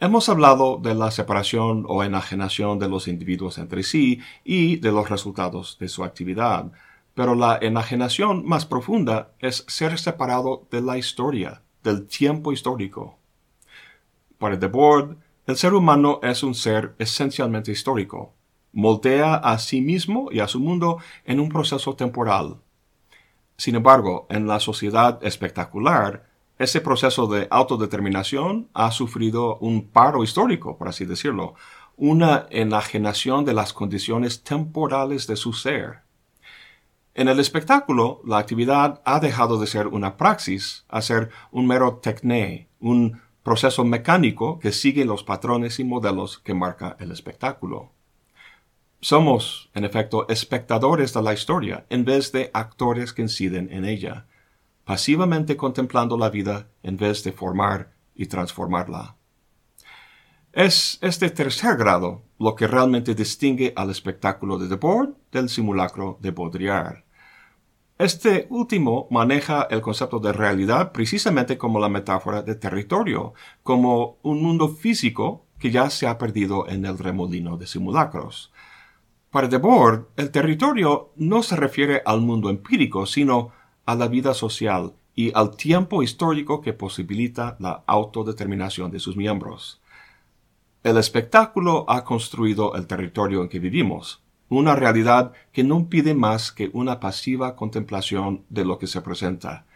Hemos 0.00 0.28
hablado 0.28 0.78
de 0.78 0.96
la 0.96 1.12
separación 1.12 1.84
o 1.86 2.02
enajenación 2.02 2.80
de 2.80 2.88
los 2.88 3.06
individuos 3.06 3.56
entre 3.56 3.84
sí 3.84 4.20
y 4.42 4.78
de 4.78 4.90
los 4.90 5.08
resultados 5.08 5.78
de 5.78 5.88
su 5.88 6.02
actividad, 6.02 6.72
pero 7.16 7.34
la 7.34 7.58
enajenación 7.62 8.44
más 8.46 8.66
profunda 8.66 9.32
es 9.38 9.64
ser 9.68 9.98
separado 9.98 10.68
de 10.70 10.82
la 10.82 10.98
historia, 10.98 11.62
del 11.82 12.06
tiempo 12.06 12.52
histórico. 12.52 13.18
Para 14.36 14.58
Debord, 14.58 15.16
el 15.46 15.56
ser 15.56 15.72
humano 15.72 16.20
es 16.22 16.42
un 16.42 16.54
ser 16.54 16.94
esencialmente 16.98 17.72
histórico. 17.72 18.34
Moldea 18.74 19.36
a 19.36 19.58
sí 19.58 19.80
mismo 19.80 20.28
y 20.30 20.40
a 20.40 20.46
su 20.46 20.60
mundo 20.60 20.98
en 21.24 21.40
un 21.40 21.48
proceso 21.48 21.96
temporal. 21.96 22.58
Sin 23.56 23.76
embargo, 23.76 24.26
en 24.28 24.46
la 24.46 24.60
sociedad 24.60 25.18
espectacular, 25.24 26.28
ese 26.58 26.82
proceso 26.82 27.26
de 27.28 27.48
autodeterminación 27.50 28.68
ha 28.74 28.90
sufrido 28.90 29.56
un 29.56 29.88
paro 29.88 30.22
histórico, 30.22 30.76
por 30.76 30.88
así 30.88 31.06
decirlo, 31.06 31.54
una 31.96 32.46
enajenación 32.50 33.46
de 33.46 33.54
las 33.54 33.72
condiciones 33.72 34.42
temporales 34.42 35.26
de 35.26 35.36
su 35.36 35.54
ser. 35.54 36.05
En 37.18 37.28
el 37.28 37.40
espectáculo, 37.40 38.20
la 38.26 38.36
actividad 38.36 39.00
ha 39.06 39.20
dejado 39.20 39.58
de 39.58 39.66
ser 39.66 39.86
una 39.86 40.18
praxis 40.18 40.84
a 40.86 41.00
ser 41.00 41.30
un 41.50 41.66
mero 41.66 41.96
techné, 41.96 42.68
un 42.78 43.22
proceso 43.42 43.86
mecánico 43.86 44.58
que 44.58 44.70
sigue 44.70 45.06
los 45.06 45.24
patrones 45.24 45.80
y 45.80 45.84
modelos 45.84 46.38
que 46.38 46.52
marca 46.52 46.94
el 47.00 47.10
espectáculo. 47.10 47.90
Somos, 49.00 49.70
en 49.72 49.86
efecto, 49.86 50.28
espectadores 50.28 51.14
de 51.14 51.22
la 51.22 51.32
historia 51.32 51.86
en 51.88 52.04
vez 52.04 52.32
de 52.32 52.50
actores 52.52 53.14
que 53.14 53.22
inciden 53.22 53.72
en 53.72 53.86
ella, 53.86 54.26
pasivamente 54.84 55.56
contemplando 55.56 56.18
la 56.18 56.28
vida 56.28 56.68
en 56.82 56.98
vez 56.98 57.24
de 57.24 57.32
formar 57.32 57.94
y 58.14 58.26
transformarla. 58.26 59.16
Es 60.52 60.98
este 61.00 61.30
tercer 61.30 61.78
grado 61.78 62.24
lo 62.38 62.54
que 62.54 62.66
realmente 62.66 63.14
distingue 63.14 63.72
al 63.74 63.88
espectáculo 63.88 64.58
de 64.58 64.68
Debord 64.68 65.14
del 65.32 65.48
simulacro 65.48 66.18
de 66.20 66.30
Baudrillard. 66.30 67.05
Este 67.98 68.46
último 68.50 69.08
maneja 69.10 69.66
el 69.70 69.80
concepto 69.80 70.18
de 70.18 70.34
realidad 70.34 70.92
precisamente 70.92 71.56
como 71.56 71.80
la 71.80 71.88
metáfora 71.88 72.42
de 72.42 72.54
territorio, 72.54 73.32
como 73.62 74.18
un 74.22 74.42
mundo 74.42 74.68
físico 74.68 75.46
que 75.58 75.70
ya 75.70 75.88
se 75.88 76.06
ha 76.06 76.18
perdido 76.18 76.68
en 76.68 76.84
el 76.84 76.98
remolino 76.98 77.56
de 77.56 77.66
simulacros. 77.66 78.52
Para 79.30 79.48
Debord, 79.48 80.08
el 80.16 80.30
territorio 80.30 81.12
no 81.16 81.42
se 81.42 81.56
refiere 81.56 82.02
al 82.04 82.20
mundo 82.20 82.50
empírico, 82.50 83.06
sino 83.06 83.52
a 83.86 83.94
la 83.94 84.08
vida 84.08 84.34
social 84.34 84.92
y 85.14 85.32
al 85.34 85.56
tiempo 85.56 86.02
histórico 86.02 86.60
que 86.60 86.74
posibilita 86.74 87.56
la 87.60 87.82
autodeterminación 87.86 88.90
de 88.90 89.00
sus 89.00 89.16
miembros. 89.16 89.80
El 90.82 90.98
espectáculo 90.98 91.86
ha 91.88 92.04
construido 92.04 92.74
el 92.76 92.86
territorio 92.86 93.40
en 93.42 93.48
que 93.48 93.58
vivimos, 93.58 94.22
una 94.48 94.76
realidad 94.76 95.32
que 95.52 95.64
no 95.64 95.88
pide 95.88 96.14
más 96.14 96.52
que 96.52 96.70
una 96.72 97.00
pasiva 97.00 97.56
contemplación 97.56 98.44
de 98.48 98.64
lo 98.64 98.78
que 98.78 98.86
se 98.86 99.00
presenta, 99.00 99.66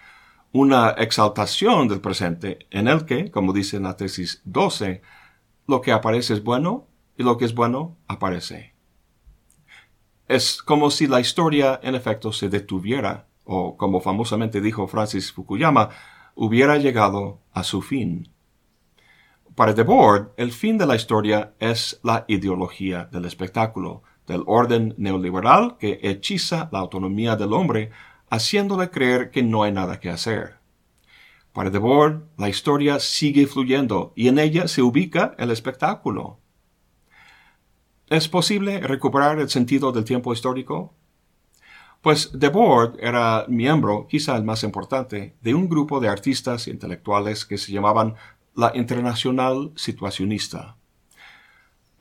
una 0.53 0.91
exaltación 0.91 1.89
del 1.89 2.01
presente 2.01 2.67
en 2.71 2.89
el 2.89 3.05
que, 3.05 3.31
como 3.31 3.53
dice 3.53 3.77
en 3.77 3.85
la 3.85 3.97
tesis 3.97 4.43
12, 4.45 5.03
lo 5.67 5.81
que 5.81 5.93
aparece 5.93 6.35
es 6.35 6.43
bueno 6.43 6.87
y 7.17 7.23
lo 7.23 7.37
que 7.37 7.45
es 7.45 7.55
bueno 7.55 7.97
aparece. 8.09 8.75
Es 10.27 10.63
como 10.63 10.91
si 10.91 11.07
la 11.07 11.21
historia 11.21 11.81
en 11.83 11.95
efecto 11.95 12.33
se 12.33 12.49
detuviera, 12.49 13.27
o 13.45 13.77
como 13.77 14.01
famosamente 14.01 14.61
dijo 14.61 14.87
Francis 14.87 15.33
Fukuyama, 15.33 15.91
hubiera 16.35 16.77
llegado 16.79 17.41
a 17.53 17.65
su 17.65 17.83
fin. 17.83 18.29
Para 19.55 19.73
Debord, 19.73 20.31
el 20.37 20.53
fin 20.53 20.79
de 20.79 20.87
la 20.87 20.97
historia 20.97 21.55
es 21.59 22.01
la 22.03 22.25
ideología 22.29 23.07
del 23.07 23.25
espectáculo, 23.25 24.03
del 24.31 24.45
orden 24.47 24.95
neoliberal 24.97 25.77
que 25.77 25.99
hechiza 26.05 26.69
la 26.71 26.79
autonomía 26.79 27.35
del 27.35 27.53
hombre, 27.53 27.91
haciéndole 28.31 28.89
creer 28.89 29.33
que 29.33 29.43
no 29.43 29.65
hay 29.65 29.73
nada 29.73 29.99
que 29.99 30.09
hacer. 30.09 30.61
Para 31.53 31.71
Debord, 31.71 32.23
la 32.39 32.49
historia 32.49 33.01
sigue 33.01 33.49
fluyendo 33.49 34.13
y 34.15 34.29
en 34.29 34.39
ella 34.39 34.69
se 34.69 34.83
ubica 34.83 35.35
el 35.37 35.51
espectáculo. 35.51 36.39
¿Es 38.09 38.29
posible 38.29 38.79
recuperar 38.79 39.41
el 39.41 39.51
sentido 39.51 39.91
del 39.91 40.05
tiempo 40.05 40.33
histórico? 40.33 40.95
Pues 42.01 42.31
Debord 42.33 42.99
era 43.01 43.47
miembro, 43.49 44.07
quizá 44.09 44.37
el 44.37 44.45
más 44.45 44.63
importante, 44.63 45.35
de 45.43 45.55
un 45.55 45.69
grupo 45.69 45.99
de 45.99 46.09
artistas 46.09 46.69
intelectuales 46.69 47.45
que 47.45 47.59
se 47.59 47.73
llamaban 47.73 48.15
la 48.55 48.71
Internacional 48.77 49.73
Situacionista. 49.75 50.77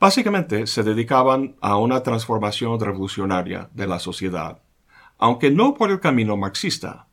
Básicamente 0.00 0.66
se 0.66 0.82
dedicaban 0.82 1.56
a 1.60 1.76
una 1.76 2.02
transformación 2.02 2.80
revolucionaria 2.80 3.68
de 3.74 3.86
la 3.86 3.98
sociedad, 3.98 4.62
aunque 5.18 5.50
no 5.50 5.74
por 5.74 5.90
el 5.90 6.00
camino 6.00 6.36
marxista. 6.36 7.06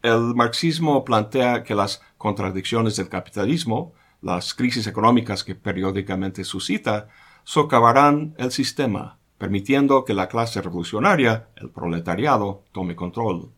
El 0.00 0.34
marxismo 0.34 1.04
plantea 1.04 1.64
que 1.64 1.74
las 1.74 2.00
contradicciones 2.16 2.96
del 2.96 3.08
capitalismo, 3.08 3.92
las 4.22 4.54
crisis 4.54 4.86
económicas 4.86 5.44
que 5.44 5.56
periódicamente 5.56 6.44
suscita, 6.44 7.08
socavarán 7.44 8.34
el 8.38 8.52
sistema 8.52 9.18
permitiendo 9.40 10.04
que 10.04 10.12
la 10.12 10.28
clase 10.28 10.60
revolucionaria, 10.60 11.48
el 11.56 11.70
proletariado, 11.70 12.62
tome 12.72 12.94
control. 12.94 13.50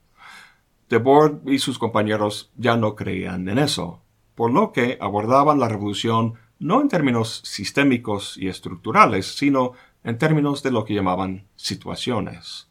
Debord 0.89 1.41
y 1.45 1.59
sus 1.59 1.77
compañeros 1.77 2.53
ya 2.57 2.77
no 2.77 2.95
creían 2.95 3.49
en 3.49 3.59
eso, 3.59 4.01
por 4.37 4.53
lo 4.53 4.71
que 4.71 4.97
abordaban 5.01 5.59
la 5.59 5.67
revolución 5.67 6.35
no 6.63 6.81
en 6.81 6.89
términos 6.89 7.43
sistémicos 7.45 8.37
y 8.39 8.49
estructurales, 8.49 9.27
sino 9.37 9.73
en 10.05 10.17
términos 10.17 10.63
de 10.63 10.71
lo 10.71 10.85
que 10.85 10.95
llamaban 10.95 11.47
situaciones. 11.57 12.69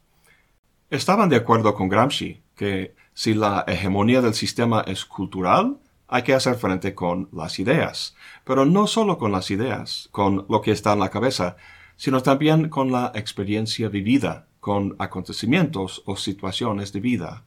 Estaban 0.90 1.28
de 1.28 1.36
acuerdo 1.36 1.74
con 1.74 1.88
Gramsci 1.88 2.42
que 2.54 2.94
si 3.14 3.34
la 3.34 3.64
hegemonía 3.66 4.22
del 4.22 4.34
sistema 4.34 4.82
es 4.86 5.04
cultural, 5.04 5.78
hay 6.08 6.22
que 6.22 6.34
hacer 6.34 6.56
frente 6.56 6.94
con 6.94 7.28
las 7.32 7.58
ideas, 7.58 8.14
pero 8.44 8.64
no 8.64 8.86
solo 8.86 9.18
con 9.18 9.32
las 9.32 9.50
ideas, 9.50 10.08
con 10.10 10.46
lo 10.48 10.60
que 10.60 10.72
está 10.72 10.92
en 10.92 11.00
la 11.00 11.10
cabeza, 11.10 11.56
sino 11.96 12.22
también 12.22 12.68
con 12.68 12.92
la 12.92 13.12
experiencia 13.14 13.88
vivida, 13.88 14.46
con 14.60 14.96
acontecimientos 14.98 16.02
o 16.06 16.16
situaciones 16.16 16.92
de 16.92 17.00
vida. 17.00 17.44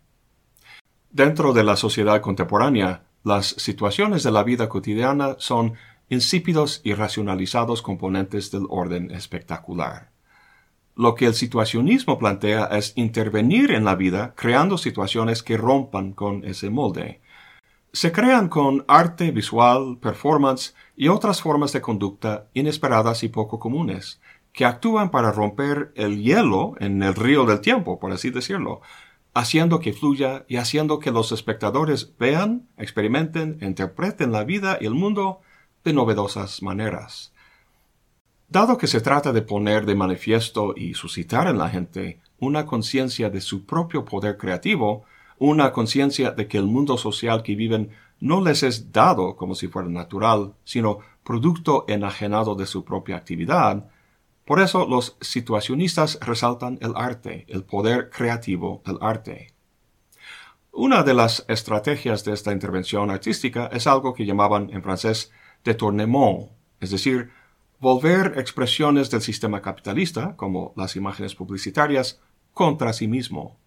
Dentro 1.09 1.53
de 1.53 1.63
la 1.63 1.75
sociedad 1.75 2.21
contemporánea, 2.21 3.03
las 3.23 3.47
situaciones 3.47 4.23
de 4.23 4.31
la 4.31 4.43
vida 4.43 4.69
cotidiana 4.69 5.35
son 5.39 5.73
insípidos 6.09 6.81
y 6.83 6.93
racionalizados 6.93 7.81
componentes 7.81 8.51
del 8.51 8.65
orden 8.69 9.11
espectacular. 9.11 10.11
Lo 10.95 11.15
que 11.15 11.25
el 11.25 11.33
situacionismo 11.33 12.17
plantea 12.17 12.65
es 12.65 12.93
intervenir 12.95 13.71
en 13.71 13.83
la 13.83 13.95
vida 13.95 14.33
creando 14.35 14.77
situaciones 14.77 15.43
que 15.43 15.57
rompan 15.57 16.13
con 16.13 16.45
ese 16.45 16.69
molde. 16.69 17.21
Se 17.91 18.11
crean 18.11 18.47
con 18.47 18.85
arte 18.87 19.31
visual, 19.31 19.97
performance 20.01 20.73
y 20.95 21.09
otras 21.09 21.41
formas 21.41 21.73
de 21.73 21.81
conducta 21.81 22.47
inesperadas 22.53 23.23
y 23.23 23.29
poco 23.29 23.59
comunes, 23.59 24.21
que 24.53 24.63
actúan 24.63 25.11
para 25.11 25.33
romper 25.33 25.91
el 25.95 26.23
hielo 26.23 26.75
en 26.79 27.03
el 27.03 27.13
río 27.13 27.45
del 27.45 27.59
tiempo, 27.59 27.99
por 27.99 28.13
así 28.13 28.29
decirlo, 28.29 28.81
haciendo 29.33 29.81
que 29.81 29.91
fluya 29.91 30.45
y 30.47 30.55
haciendo 30.55 30.99
que 30.99 31.11
los 31.11 31.33
espectadores 31.33 32.15
vean, 32.17 32.69
experimenten, 32.77 33.57
interpreten 33.61 34.31
la 34.31 34.45
vida 34.45 34.77
y 34.79 34.85
el 34.85 34.93
mundo 34.93 35.41
de 35.85 35.93
novedosas 35.93 36.61
maneras. 36.61 37.31
Dado 38.49 38.77
que 38.77 38.87
se 38.87 39.01
trata 39.01 39.31
de 39.31 39.41
poner 39.41 39.85
de 39.85 39.95
manifiesto 39.95 40.73
y 40.75 40.95
suscitar 40.95 41.47
en 41.47 41.57
la 41.57 41.69
gente 41.69 42.19
una 42.39 42.65
conciencia 42.65 43.29
de 43.29 43.39
su 43.39 43.65
propio 43.65 44.03
poder 44.03 44.37
creativo, 44.37 45.05
una 45.37 45.71
conciencia 45.71 46.31
de 46.31 46.47
que 46.47 46.57
el 46.57 46.65
mundo 46.65 46.97
social 46.97 47.43
que 47.43 47.55
viven 47.55 47.91
no 48.19 48.41
les 48.41 48.63
es 48.63 48.91
dado 48.91 49.35
como 49.35 49.55
si 49.55 49.67
fuera 49.67 49.87
natural, 49.87 50.53
sino 50.63 50.99
producto 51.23 51.85
enajenado 51.87 52.55
de 52.55 52.65
su 52.65 52.83
propia 52.83 53.17
actividad, 53.17 53.89
por 54.45 54.59
eso 54.59 54.85
los 54.85 55.17
situacionistas 55.21 56.19
resaltan 56.21 56.77
el 56.81 56.93
arte, 56.95 57.45
el 57.47 57.63
poder 57.63 58.09
creativo 58.09 58.81
del 58.85 58.97
arte. 59.01 59.53
Una 60.71 61.03
de 61.03 61.13
las 61.13 61.45
estrategias 61.47 62.23
de 62.25 62.33
esta 62.33 62.51
intervención 62.51 63.09
artística 63.09 63.67
es 63.71 63.87
algo 63.87 64.13
que 64.13 64.25
llamaban 64.25 64.69
en 64.71 64.83
francés 64.83 65.31
détournement, 65.65 66.51
es 66.79 66.91
decir, 66.91 67.31
volver 67.79 68.35
expresiones 68.37 69.09
del 69.09 69.21
sistema 69.21 69.61
capitalista, 69.61 70.35
como 70.37 70.73
las 70.77 70.95
imágenes 70.95 71.35
publicitarias, 71.35 72.21
contra 72.53 72.93
sí 72.93 73.07
mismo. 73.07 73.57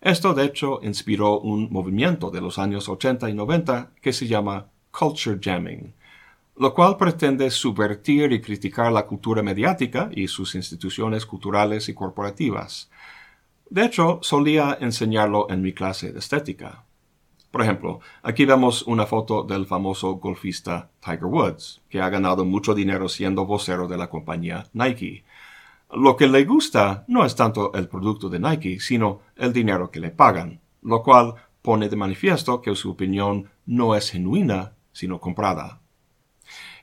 Esto, 0.00 0.34
de 0.34 0.44
hecho, 0.44 0.80
inspiró 0.82 1.38
un 1.38 1.68
movimiento 1.70 2.30
de 2.30 2.40
los 2.40 2.58
años 2.58 2.88
80 2.88 3.30
y 3.30 3.34
90 3.34 3.92
que 4.00 4.12
se 4.12 4.26
llama 4.26 4.66
culture 4.90 5.38
jamming, 5.40 5.94
lo 6.56 6.74
cual 6.74 6.96
pretende 6.96 7.48
subvertir 7.50 8.32
y 8.32 8.40
criticar 8.40 8.90
la 8.90 9.06
cultura 9.06 9.42
mediática 9.42 10.10
y 10.12 10.26
sus 10.26 10.56
instituciones 10.56 11.24
culturales 11.24 11.88
y 11.88 11.94
corporativas. 11.94 12.90
De 13.70 13.84
hecho, 13.84 14.18
solía 14.22 14.76
enseñarlo 14.80 15.48
en 15.48 15.62
mi 15.62 15.72
clase 15.72 16.12
de 16.12 16.18
estética. 16.18 16.84
Por 17.52 17.60
ejemplo, 17.60 18.00
aquí 18.22 18.46
vemos 18.46 18.82
una 18.84 19.04
foto 19.04 19.42
del 19.42 19.66
famoso 19.66 20.14
golfista 20.14 20.88
Tiger 21.00 21.26
Woods, 21.26 21.82
que 21.90 22.00
ha 22.00 22.08
ganado 22.08 22.46
mucho 22.46 22.74
dinero 22.74 23.10
siendo 23.10 23.44
vocero 23.44 23.86
de 23.88 23.98
la 23.98 24.08
compañía 24.08 24.68
Nike. 24.72 25.22
Lo 25.92 26.16
que 26.16 26.26
le 26.28 26.46
gusta 26.46 27.04
no 27.08 27.26
es 27.26 27.36
tanto 27.36 27.74
el 27.74 27.88
producto 27.88 28.30
de 28.30 28.40
Nike, 28.40 28.80
sino 28.80 29.20
el 29.36 29.52
dinero 29.52 29.90
que 29.90 30.00
le 30.00 30.10
pagan, 30.10 30.60
lo 30.80 31.02
cual 31.02 31.34
pone 31.60 31.90
de 31.90 31.96
manifiesto 31.96 32.62
que 32.62 32.74
su 32.74 32.90
opinión 32.92 33.50
no 33.66 33.94
es 33.94 34.10
genuina, 34.10 34.72
sino 34.90 35.20
comprada. 35.20 35.78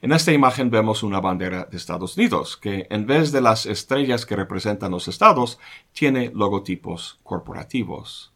En 0.01 0.11
esta 0.11 0.31
imagen 0.31 0.69
vemos 0.69 1.01
una 1.01 1.19
bandera 1.19 1.65
de 1.65 1.77
Estados 1.77 2.15
Unidos, 2.15 2.57
que 2.57 2.85
en 2.91 3.07
vez 3.07 3.31
de 3.31 3.41
las 3.41 3.65
estrellas 3.65 4.27
que 4.27 4.35
representan 4.35 4.91
los 4.91 5.07
estados, 5.07 5.57
tiene 5.93 6.31
logotipos 6.33 7.19
corporativos. 7.23 8.31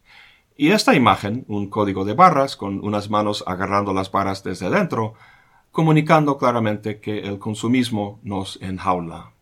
Y 0.56 0.70
esta 0.70 0.94
imagen, 0.94 1.44
un 1.48 1.68
código 1.68 2.04
de 2.04 2.14
barras 2.14 2.56
con 2.56 2.84
unas 2.84 3.10
manos 3.10 3.42
agarrando 3.46 3.92
las 3.92 4.12
barras 4.12 4.44
desde 4.44 4.70
dentro, 4.70 5.14
comunicando 5.72 6.38
claramente 6.38 7.00
que 7.00 7.18
el 7.18 7.40
consumismo 7.40 8.20
nos 8.22 8.62
enjaula. 8.62 9.32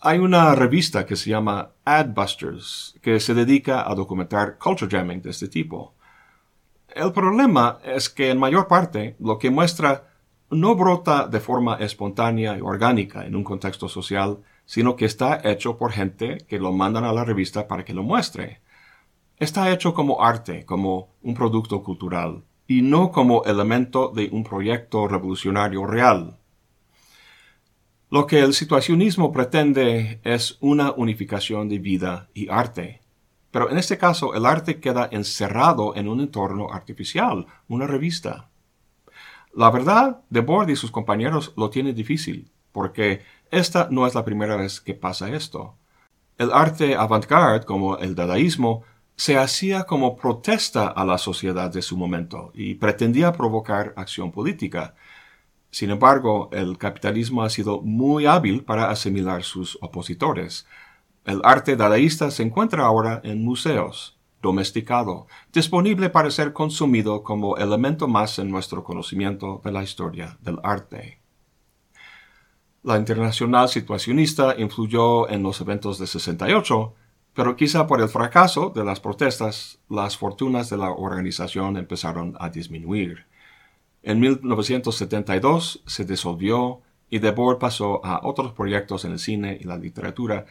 Hay 0.00 0.18
una 0.18 0.54
revista 0.56 1.06
que 1.06 1.14
se 1.14 1.30
llama 1.30 1.70
Adbusters, 1.84 2.96
que 3.00 3.20
se 3.20 3.34
dedica 3.34 3.88
a 3.88 3.94
documentar 3.94 4.58
culture 4.58 4.90
jamming 4.90 5.22
de 5.22 5.30
este 5.30 5.46
tipo. 5.46 5.94
El 6.88 7.12
problema 7.12 7.78
es 7.84 8.08
que 8.08 8.30
en 8.30 8.38
mayor 8.38 8.66
parte 8.66 9.14
lo 9.20 9.38
que 9.38 9.50
muestra 9.50 10.08
no 10.50 10.74
brota 10.74 11.28
de 11.28 11.38
forma 11.38 11.76
espontánea 11.76 12.56
y 12.58 12.60
orgánica 12.60 13.24
en 13.24 13.36
un 13.36 13.44
contexto 13.44 13.88
social, 13.88 14.38
sino 14.64 14.96
que 14.96 15.04
está 15.04 15.40
hecho 15.44 15.76
por 15.76 15.92
gente 15.92 16.38
que 16.48 16.58
lo 16.58 16.72
mandan 16.72 17.04
a 17.04 17.12
la 17.12 17.24
revista 17.24 17.68
para 17.68 17.84
que 17.84 17.94
lo 17.94 18.02
muestre. 18.02 18.60
Está 19.38 19.70
hecho 19.70 19.92
como 19.92 20.24
arte, 20.24 20.64
como 20.64 21.10
un 21.22 21.34
producto 21.34 21.82
cultural, 21.82 22.42
y 22.66 22.80
no 22.80 23.12
como 23.12 23.44
elemento 23.44 24.08
de 24.08 24.30
un 24.32 24.42
proyecto 24.42 25.08
revolucionario 25.08 25.84
real. 25.84 26.38
Lo 28.08 28.26
que 28.26 28.40
el 28.40 28.54
situacionismo 28.54 29.32
pretende 29.32 30.20
es 30.24 30.56
una 30.60 30.92
unificación 30.92 31.68
de 31.68 31.78
vida 31.78 32.30
y 32.32 32.48
arte. 32.48 33.02
Pero 33.50 33.70
en 33.70 33.76
este 33.76 33.98
caso 33.98 34.34
el 34.34 34.46
arte 34.46 34.80
queda 34.80 35.08
encerrado 35.12 35.94
en 35.96 36.08
un 36.08 36.20
entorno 36.20 36.72
artificial, 36.72 37.46
una 37.68 37.86
revista. 37.86 38.48
La 39.52 39.70
verdad, 39.70 40.22
Debord 40.30 40.70
y 40.70 40.76
sus 40.76 40.90
compañeros 40.90 41.52
lo 41.58 41.68
tienen 41.68 41.94
difícil, 41.94 42.50
porque 42.72 43.20
esta 43.50 43.88
no 43.90 44.06
es 44.06 44.14
la 44.14 44.24
primera 44.24 44.56
vez 44.56 44.80
que 44.80 44.94
pasa 44.94 45.28
esto. 45.28 45.74
El 46.38 46.52
arte 46.52 46.96
avant-garde, 46.96 47.66
como 47.66 47.98
el 47.98 48.14
dadaísmo, 48.14 48.82
se 49.16 49.38
hacía 49.38 49.84
como 49.84 50.16
protesta 50.16 50.88
a 50.88 51.04
la 51.04 51.18
sociedad 51.18 51.70
de 51.70 51.82
su 51.82 51.96
momento 51.96 52.52
y 52.54 52.74
pretendía 52.74 53.32
provocar 53.32 53.94
acción 53.96 54.30
política. 54.30 54.94
Sin 55.70 55.90
embargo, 55.90 56.50
el 56.52 56.76
capitalismo 56.76 57.42
ha 57.42 57.50
sido 57.50 57.80
muy 57.80 58.26
hábil 58.26 58.62
para 58.64 58.90
asimilar 58.90 59.42
sus 59.42 59.78
opositores. 59.80 60.66
El 61.24 61.40
arte 61.44 61.76
dadaísta 61.76 62.30
se 62.30 62.42
encuentra 62.42 62.84
ahora 62.84 63.20
en 63.24 63.42
museos, 63.42 64.18
domesticado, 64.42 65.26
disponible 65.52 66.10
para 66.10 66.30
ser 66.30 66.52
consumido 66.52 67.22
como 67.22 67.56
elemento 67.56 68.06
más 68.08 68.38
en 68.38 68.50
nuestro 68.50 68.84
conocimiento 68.84 69.62
de 69.64 69.72
la 69.72 69.82
historia 69.82 70.38
del 70.42 70.58
arte. 70.62 71.20
La 72.82 72.98
internacional 72.98 73.68
situacionista 73.68 74.54
influyó 74.56 75.28
en 75.28 75.42
los 75.42 75.60
eventos 75.60 75.98
de 75.98 76.06
68, 76.06 76.94
pero 77.36 77.54
quizá 77.54 77.86
por 77.86 78.00
el 78.00 78.08
fracaso 78.08 78.72
de 78.74 78.82
las 78.82 78.98
protestas, 78.98 79.78
las 79.90 80.16
fortunas 80.16 80.70
de 80.70 80.78
la 80.78 80.90
organización 80.90 81.76
empezaron 81.76 82.34
a 82.40 82.48
disminuir. 82.48 83.26
En 84.02 84.20
1972 84.20 85.82
se 85.84 86.06
disolvió 86.06 86.80
y 87.10 87.18
Debord 87.18 87.58
pasó 87.58 88.02
a 88.02 88.26
otros 88.26 88.52
proyectos 88.52 89.04
en 89.04 89.12
el 89.12 89.18
cine 89.18 89.58
y 89.60 89.64
la 89.64 89.76
literatura 89.76 90.46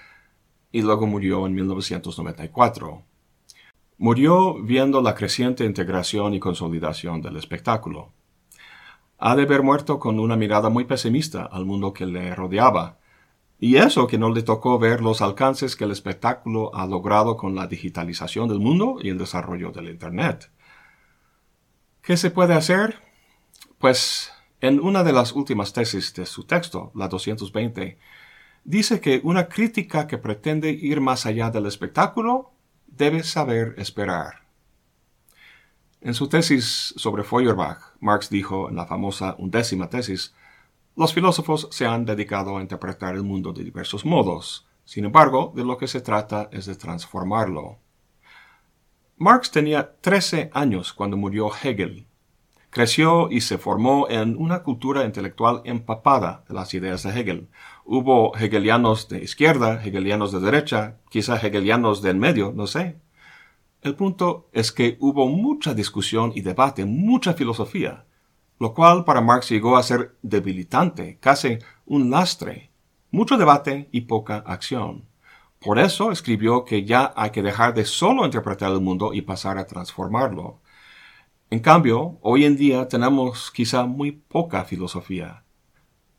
y 0.71 0.83
luego 0.83 1.07
murió 1.07 1.47
en 1.47 1.55
1994. 1.55 3.01
Murió 3.97 4.61
viendo 4.61 5.01
la 5.01 5.15
creciente 5.15 5.65
integración 5.65 6.35
y 6.35 6.39
consolidación 6.39 7.19
del 7.19 7.37
espectáculo. 7.37 8.13
Ha 9.17 9.35
de 9.35 9.41
haber 9.41 9.63
muerto 9.63 9.97
con 9.97 10.19
una 10.19 10.35
mirada 10.35 10.69
muy 10.69 10.85
pesimista 10.85 11.45
al 11.45 11.65
mundo 11.65 11.93
que 11.93 12.05
le 12.05 12.35
rodeaba, 12.35 12.99
y 13.59 13.77
eso 13.77 14.07
que 14.07 14.17
no 14.17 14.29
le 14.29 14.43
tocó 14.43 14.77
ver 14.79 15.01
los 15.01 15.21
alcances 15.21 15.75
que 15.75 15.85
el 15.85 15.91
espectáculo 15.91 16.75
ha 16.75 16.85
logrado 16.85 17.37
con 17.37 17.55
la 17.55 17.67
digitalización 17.67 18.49
del 18.49 18.59
mundo 18.59 18.97
y 19.01 19.09
el 19.09 19.17
desarrollo 19.17 19.71
del 19.71 19.89
Internet. 19.89 20.51
¿Qué 22.01 22.17
se 22.17 22.31
puede 22.31 22.53
hacer? 22.53 22.99
Pues 23.79 24.31
en 24.61 24.79
una 24.79 25.03
de 25.03 25.13
las 25.13 25.31
últimas 25.33 25.73
tesis 25.73 26.13
de 26.13 26.25
su 26.25 26.43
texto, 26.43 26.91
la 26.95 27.07
220, 27.07 27.97
dice 28.63 28.99
que 28.99 29.21
una 29.23 29.47
crítica 29.47 30.07
que 30.07 30.17
pretende 30.17 30.69
ir 30.71 31.01
más 31.01 31.25
allá 31.25 31.49
del 31.49 31.65
espectáculo 31.65 32.51
debe 32.87 33.23
saber 33.23 33.75
esperar. 33.77 34.45
En 36.01 36.13
su 36.13 36.27
tesis 36.27 36.93
sobre 36.97 37.23
Feuerbach, 37.23 37.95
Marx 37.99 38.29
dijo 38.29 38.69
en 38.69 38.75
la 38.75 38.85
famosa 38.85 39.35
undécima 39.39 39.89
tesis, 39.89 40.35
los 40.95 41.13
filósofos 41.13 41.67
se 41.71 41.85
han 41.85 42.05
dedicado 42.05 42.57
a 42.57 42.61
interpretar 42.61 43.15
el 43.15 43.23
mundo 43.23 43.51
de 43.51 43.63
diversos 43.63 44.05
modos. 44.05 44.65
Sin 44.85 45.03
embargo, 45.03 45.51
de 45.55 45.65
lo 45.65 45.77
que 45.77 45.87
se 45.87 45.99
trata 45.99 46.47
es 46.51 46.65
de 46.67 46.75
transformarlo. 46.75 47.79
Marx 49.17 49.51
tenía 49.51 49.95
13 49.99 50.51
años 50.53 50.93
cuando 50.93 51.17
murió 51.17 51.49
Hegel. 51.49 52.07
Creció 52.69 53.29
y 53.31 53.41
se 53.41 53.57
formó 53.57 54.09
en 54.09 54.37
una 54.37 54.63
cultura 54.63 55.05
intelectual 55.05 55.61
empapada 55.65 56.43
de 56.47 56.53
las 56.53 56.73
ideas 56.73 57.03
de 57.03 57.09
Hegel. 57.09 57.47
Hubo 57.85 58.35
hegelianos 58.37 59.07
de 59.09 59.23
izquierda, 59.23 59.83
hegelianos 59.83 60.31
de 60.31 60.39
derecha, 60.39 60.97
quizá 61.09 61.37
hegelianos 61.37 62.01
de 62.01 62.11
en 62.11 62.19
medio, 62.19 62.53
no 62.55 62.67
sé. 62.67 62.99
El 63.81 63.95
punto 63.95 64.49
es 64.51 64.71
que 64.71 64.97
hubo 64.99 65.27
mucha 65.27 65.73
discusión 65.73 66.31
y 66.35 66.41
debate, 66.41 66.85
mucha 66.85 67.33
filosofía, 67.33 68.05
lo 68.59 68.73
cual 68.73 69.03
para 69.03 69.21
Marx 69.21 69.49
llegó 69.49 69.77
a 69.77 69.83
ser 69.83 70.15
debilitante, 70.21 71.17
casi 71.19 71.57
un 71.85 72.09
lastre, 72.09 72.71
mucho 73.11 73.37
debate 73.37 73.89
y 73.91 74.01
poca 74.01 74.37
acción. 74.37 75.05
Por 75.59 75.79
eso 75.79 76.11
escribió 76.11 76.63
que 76.63 76.85
ya 76.85 77.13
hay 77.15 77.31
que 77.31 77.41
dejar 77.41 77.73
de 77.73 77.85
solo 77.85 78.25
interpretar 78.25 78.71
el 78.71 78.81
mundo 78.81 79.13
y 79.13 79.21
pasar 79.21 79.57
a 79.57 79.65
transformarlo. 79.65 80.59
En 81.49 81.59
cambio, 81.59 82.17
hoy 82.21 82.45
en 82.45 82.55
día 82.55 82.87
tenemos 82.87 83.51
quizá 83.51 83.85
muy 83.85 84.11
poca 84.11 84.63
filosofía. 84.65 85.43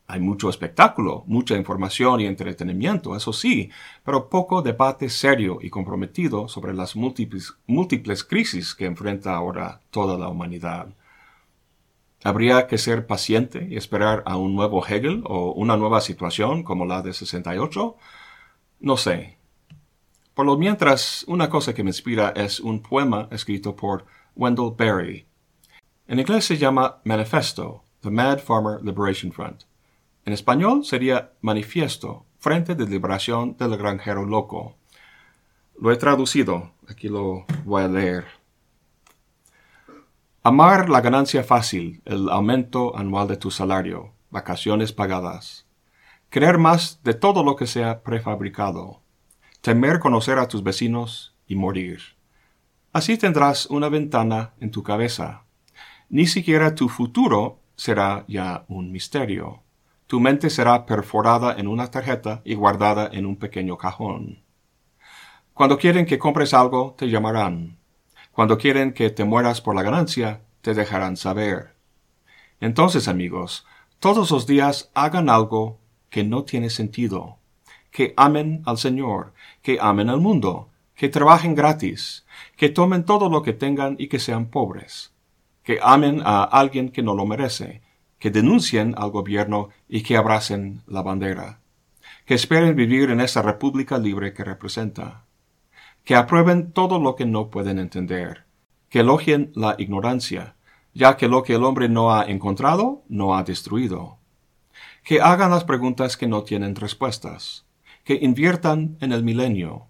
Hay 0.09 0.21
mucho 0.21 0.49
espectáculo, 0.49 1.25
mucha 1.27 1.57
información 1.57 2.21
y 2.21 2.27
entretenimiento, 2.27 3.17
eso 3.17 3.33
sí, 3.33 3.71
pero 4.05 4.29
poco 4.29 4.63
debate 4.63 5.09
serio 5.09 5.59
y 5.61 5.69
comprometido 5.69 6.47
sobre 6.47 6.75
las 6.75 6.95
múltiples, 6.95 7.55
múltiples 7.67 8.23
crisis 8.23 8.75
que 8.75 8.87
enfrenta 8.87 9.35
ahora 9.35 9.81
toda 9.91 10.17
la 10.17 10.29
humanidad. 10.29 10.89
¿Habría 12.25 12.67
que 12.67 12.79
ser 12.79 13.07
paciente 13.07 13.67
y 13.71 13.77
esperar 13.77 14.23
a 14.27 14.37
un 14.37 14.55
nuevo 14.55 14.85
Hegel 14.85 15.23
o 15.27 15.53
una 15.53 15.77
nueva 15.77 16.01
situación 16.01 16.63
como 16.63 16.87
la 16.87 17.03
de 17.03 17.13
68? 17.13 17.97
No 18.81 18.97
sé. 18.97 19.39
Por 20.35 20.47
lo 20.47 20.57
mientras, 20.57 21.25
una 21.29 21.49
cosa 21.49 21.75
que 21.75 21.83
me 21.83 21.91
inspira 21.91 22.31
es 22.37 22.61
un 22.61 22.83
poema 22.83 23.29
escrito 23.31 23.75
por 23.77 24.07
Wendell 24.35 24.75
Berry. 24.77 25.27
En 26.09 26.19
inglés 26.19 26.45
se 26.45 26.57
llama 26.57 26.99
Manifesto, 27.05 27.83
The 28.01 28.11
Mad 28.11 28.41
Farmer 28.41 28.83
Liberation 28.83 29.33
Front. 29.33 29.63
En 30.25 30.33
español 30.33 30.85
sería 30.85 31.33
Manifiesto, 31.41 32.27
Frente 32.39 32.75
de 32.75 32.87
Liberación 32.87 33.57
del 33.57 33.77
Granjero 33.77 34.25
Loco. 34.25 34.77
Lo 35.81 35.91
he 35.91 35.97
traducido, 35.97 36.73
aquí 36.89 37.09
lo 37.09 37.45
voy 37.65 37.83
a 37.83 37.89
leer. 37.89 38.36
Amar 40.49 40.89
la 40.89 41.01
ganancia 41.01 41.43
fácil, 41.43 42.03
el 42.05 42.29
aumento 42.29 42.97
anual 42.97 43.27
de 43.27 43.37
tu 43.37 43.51
salario, 43.51 44.13
vacaciones 44.31 44.93
pagadas. 44.93 45.67
Creer 46.29 46.57
más 46.57 47.01
de 47.03 47.15
todo 47.15 47.43
lo 47.43 47.57
que 47.57 47.67
sea 47.67 48.05
prefabricado. 48.05 49.03
Temer 49.61 49.99
conocer 49.99 50.39
a 50.39 50.47
tus 50.47 50.63
vecinos 50.63 51.35
y 51.49 51.57
morir. 51.57 51.99
Así 52.93 53.19
tendrás 53.19 53.67
una 53.67 53.89
ventana 53.89 54.53
en 54.61 54.71
tu 54.71 54.85
cabeza. 54.85 55.43
Ni 56.11 56.29
siquiera 56.29 56.77
tu 56.77 56.89
futuro 56.89 57.59
será 57.75 58.25
ya 58.29 58.67
un 58.69 58.93
misterio. 58.93 59.65
Tu 60.07 60.21
mente 60.21 60.49
será 60.49 60.87
perforada 60.87 61.57
en 61.59 61.67
una 61.67 61.91
tarjeta 61.91 62.43
y 62.45 62.55
guardada 62.55 63.11
en 63.13 63.27
un 63.27 63.35
pequeño 63.35 63.77
cajón. 63.77 64.45
Cuando 65.55 65.77
quieren 65.77 66.07
que 66.07 66.21
compres 66.21 66.55
algo, 66.55 66.95
te 66.97 67.09
llamarán. 67.09 67.79
Cuando 68.37 68.59
quieren 68.59 68.93
que 68.93 69.09
te 69.09 69.25
mueras 69.25 69.63
por 69.63 69.75
la 69.75 69.83
ganancia, 69.83 70.43
te 70.61 70.75
dejarán 70.75 71.17
saber. 71.17 71.75
Entonces, 72.61 73.09
amigos, 73.09 73.65
todos 73.99 74.31
los 74.31 74.47
días 74.47 74.91
hagan 74.93 75.31
algo 75.31 75.79
que 76.11 76.23
no 76.23 76.45
tiene 76.45 76.69
sentido. 76.69 77.39
Que 77.91 78.13
amen 78.15 78.61
al 78.67 78.77
Señor, 78.77 79.33
que 79.63 79.79
amen 79.81 80.11
al 80.11 80.21
mundo, 80.21 80.69
que 80.95 81.09
trabajen 81.09 81.55
gratis, 81.55 82.27
que 82.59 82.69
tomen 82.69 83.07
todo 83.07 83.31
lo 83.31 83.41
que 83.41 83.55
tengan 83.55 83.97
y 83.99 84.09
que 84.09 84.19
sean 84.19 84.51
pobres, 84.51 85.15
que 85.63 85.79
amen 85.83 86.21
a 86.23 86.45
alguien 86.45 86.91
que 86.91 87.03
no 87.03 87.15
lo 87.15 87.25
merece, 87.25 87.81
que 88.19 88.31
denuncien 88.31 88.95
al 88.99 89.09
gobierno 89.13 89.71
y 89.89 90.03
que 90.03 90.19
abracen 90.19 90.83
la 90.87 91.01
bandera, 91.01 91.61
que 92.27 92.35
esperen 92.35 92.77
vivir 92.77 93.09
en 93.09 93.23
esa 93.23 93.41
república 93.41 93.97
libre 93.97 94.35
que 94.35 94.45
representa, 94.45 95.26
que 96.07 96.15
aprueben 96.15 96.71
todo 96.71 97.01
lo 97.01 97.17
que 97.17 97.27
no 97.27 97.51
pueden 97.51 97.81
entender, 97.81 98.45
que 98.89 99.01
elogien 99.01 99.51
la 99.57 99.75
ignorancia, 99.77 100.55
ya 100.95 101.17
que 101.17 101.27
lo 101.27 101.43
que 101.43 101.55
el 101.55 101.65
hombre 101.65 101.89
no 101.89 102.15
ha 102.15 102.23
encontrado, 102.27 103.03
no 103.09 103.37
ha 103.37 103.43
destruido, 103.43 104.17
que 105.03 105.21
hagan 105.21 105.51
las 105.51 105.65
preguntas 105.65 106.17
que 106.17 106.29
no 106.29 106.45
tienen 106.45 106.77
respuestas, 106.77 107.65
que 108.05 108.21
inviertan 108.23 108.97
en 109.01 109.11
el 109.11 109.25
milenio, 109.25 109.89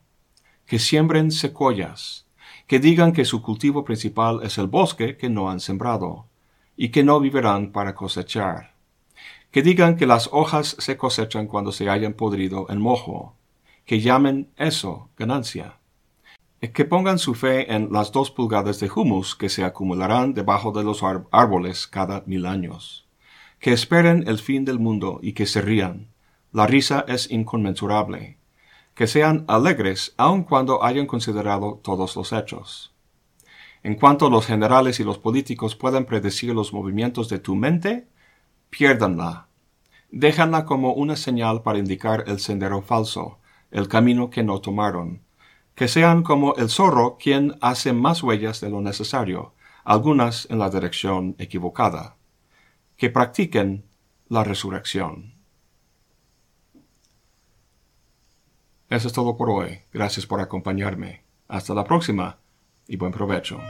que 0.65 0.79
siembren 0.79 1.31
secuoyas, 1.31 2.25
que 2.67 2.81
digan 2.81 3.13
que 3.13 3.27
su 3.27 3.43
cultivo 3.43 3.85
principal 3.85 4.41
es 4.43 4.57
el 4.57 4.69
bosque 4.69 5.19
que 5.19 5.29
no 5.29 5.51
han 5.51 5.61
sembrado, 5.61 6.25
y 6.79 6.89
que 6.89 7.05
no 7.05 7.21
vivirán 7.21 7.73
para 7.73 7.95
cosechar, 7.95 8.73
que 9.51 9.61
digan 9.61 9.97
que 9.97 10.07
las 10.07 10.31
hojas 10.33 10.77
se 10.79 10.97
cosechan 10.97 11.47
cuando 11.47 11.73
se 11.73 11.91
hayan 11.91 12.15
podrido 12.15 12.65
en 12.71 12.81
mojo, 12.81 13.35
que 13.85 14.01
llamen 14.01 14.49
eso 14.57 15.11
ganancia, 15.19 15.77
que 16.61 16.85
pongan 16.85 17.19
su 17.19 17.35
fe 17.35 17.73
en 17.73 17.93
las 17.93 18.13
dos 18.13 18.31
pulgadas 18.31 18.81
de 18.81 18.91
humus 18.95 19.35
que 19.35 19.49
se 19.49 19.65
acumularán 19.65 20.35
debajo 20.35 20.73
de 20.73 20.85
los 20.85 21.03
árboles 21.31 21.87
cada 21.87 22.23
mil 22.27 22.47
años, 22.47 23.07
que 23.61 23.73
esperen 23.73 24.25
el 24.27 24.39
fin 24.39 24.65
del 24.65 24.79
mundo 24.79 25.21
y 25.23 25.33
que 25.33 25.47
se 25.47 25.61
rían. 25.61 26.09
La 26.53 26.67
risa 26.67 27.05
es 27.07 27.31
inconmensurable. 27.31 28.39
Que 28.95 29.07
sean 29.07 29.45
alegres 29.47 30.15
aun 30.17 30.45
cuando 30.45 30.83
hayan 30.83 31.07
considerado 31.07 31.81
todos 31.83 32.17
los 32.17 32.33
hechos. 32.33 32.95
En 33.83 33.95
cuanto 33.95 34.31
los 34.31 34.47
generales 34.47 34.99
y 34.99 35.05
los 35.05 35.19
políticos 35.19 35.77
puedan 35.77 36.07
predecir 36.07 36.55
los 36.55 36.73
movimientos 36.73 37.29
de 37.29 37.39
tu 37.39 37.55
mente, 37.55 38.09
piérdanla. 38.71 39.49
Déjanla 40.11 40.65
como 40.65 40.95
una 40.95 41.17
señal 41.17 41.63
para 41.63 41.79
indicar 41.79 42.25
el 42.27 42.41
sendero 42.41 42.81
falso, 42.81 43.39
el 43.71 43.87
camino 43.87 44.31
que 44.31 44.43
no 44.43 44.61
tomaron. 44.61 45.26
Que 45.77 45.87
sean 45.87 46.25
como 46.25 46.57
el 46.57 46.71
zorro 46.71 47.17
quien 47.19 47.57
hace 47.61 47.93
más 47.93 48.25
huellas 48.25 48.61
de 48.61 48.71
lo 48.71 48.81
necesario, 48.81 49.55
algunas 49.85 50.51
en 50.51 50.59
la 50.59 50.71
dirección 50.71 51.37
equivocada. 51.39 52.17
Que 52.97 53.11
practiquen 53.11 53.85
la 54.29 54.43
resurrección. 54.43 55.37
Eso 58.89 59.09
es 59.09 59.15
todo 59.15 59.37
por 59.37 59.51
hoy. 59.51 59.83
Gracias 59.93 60.27
por 60.27 60.41
acompañarme. 60.41 61.23
Hasta 61.47 61.75
la 61.75 61.85
próxima 61.85 62.39
y 62.89 62.97
buen 62.97 63.13
provecho. 63.13 63.61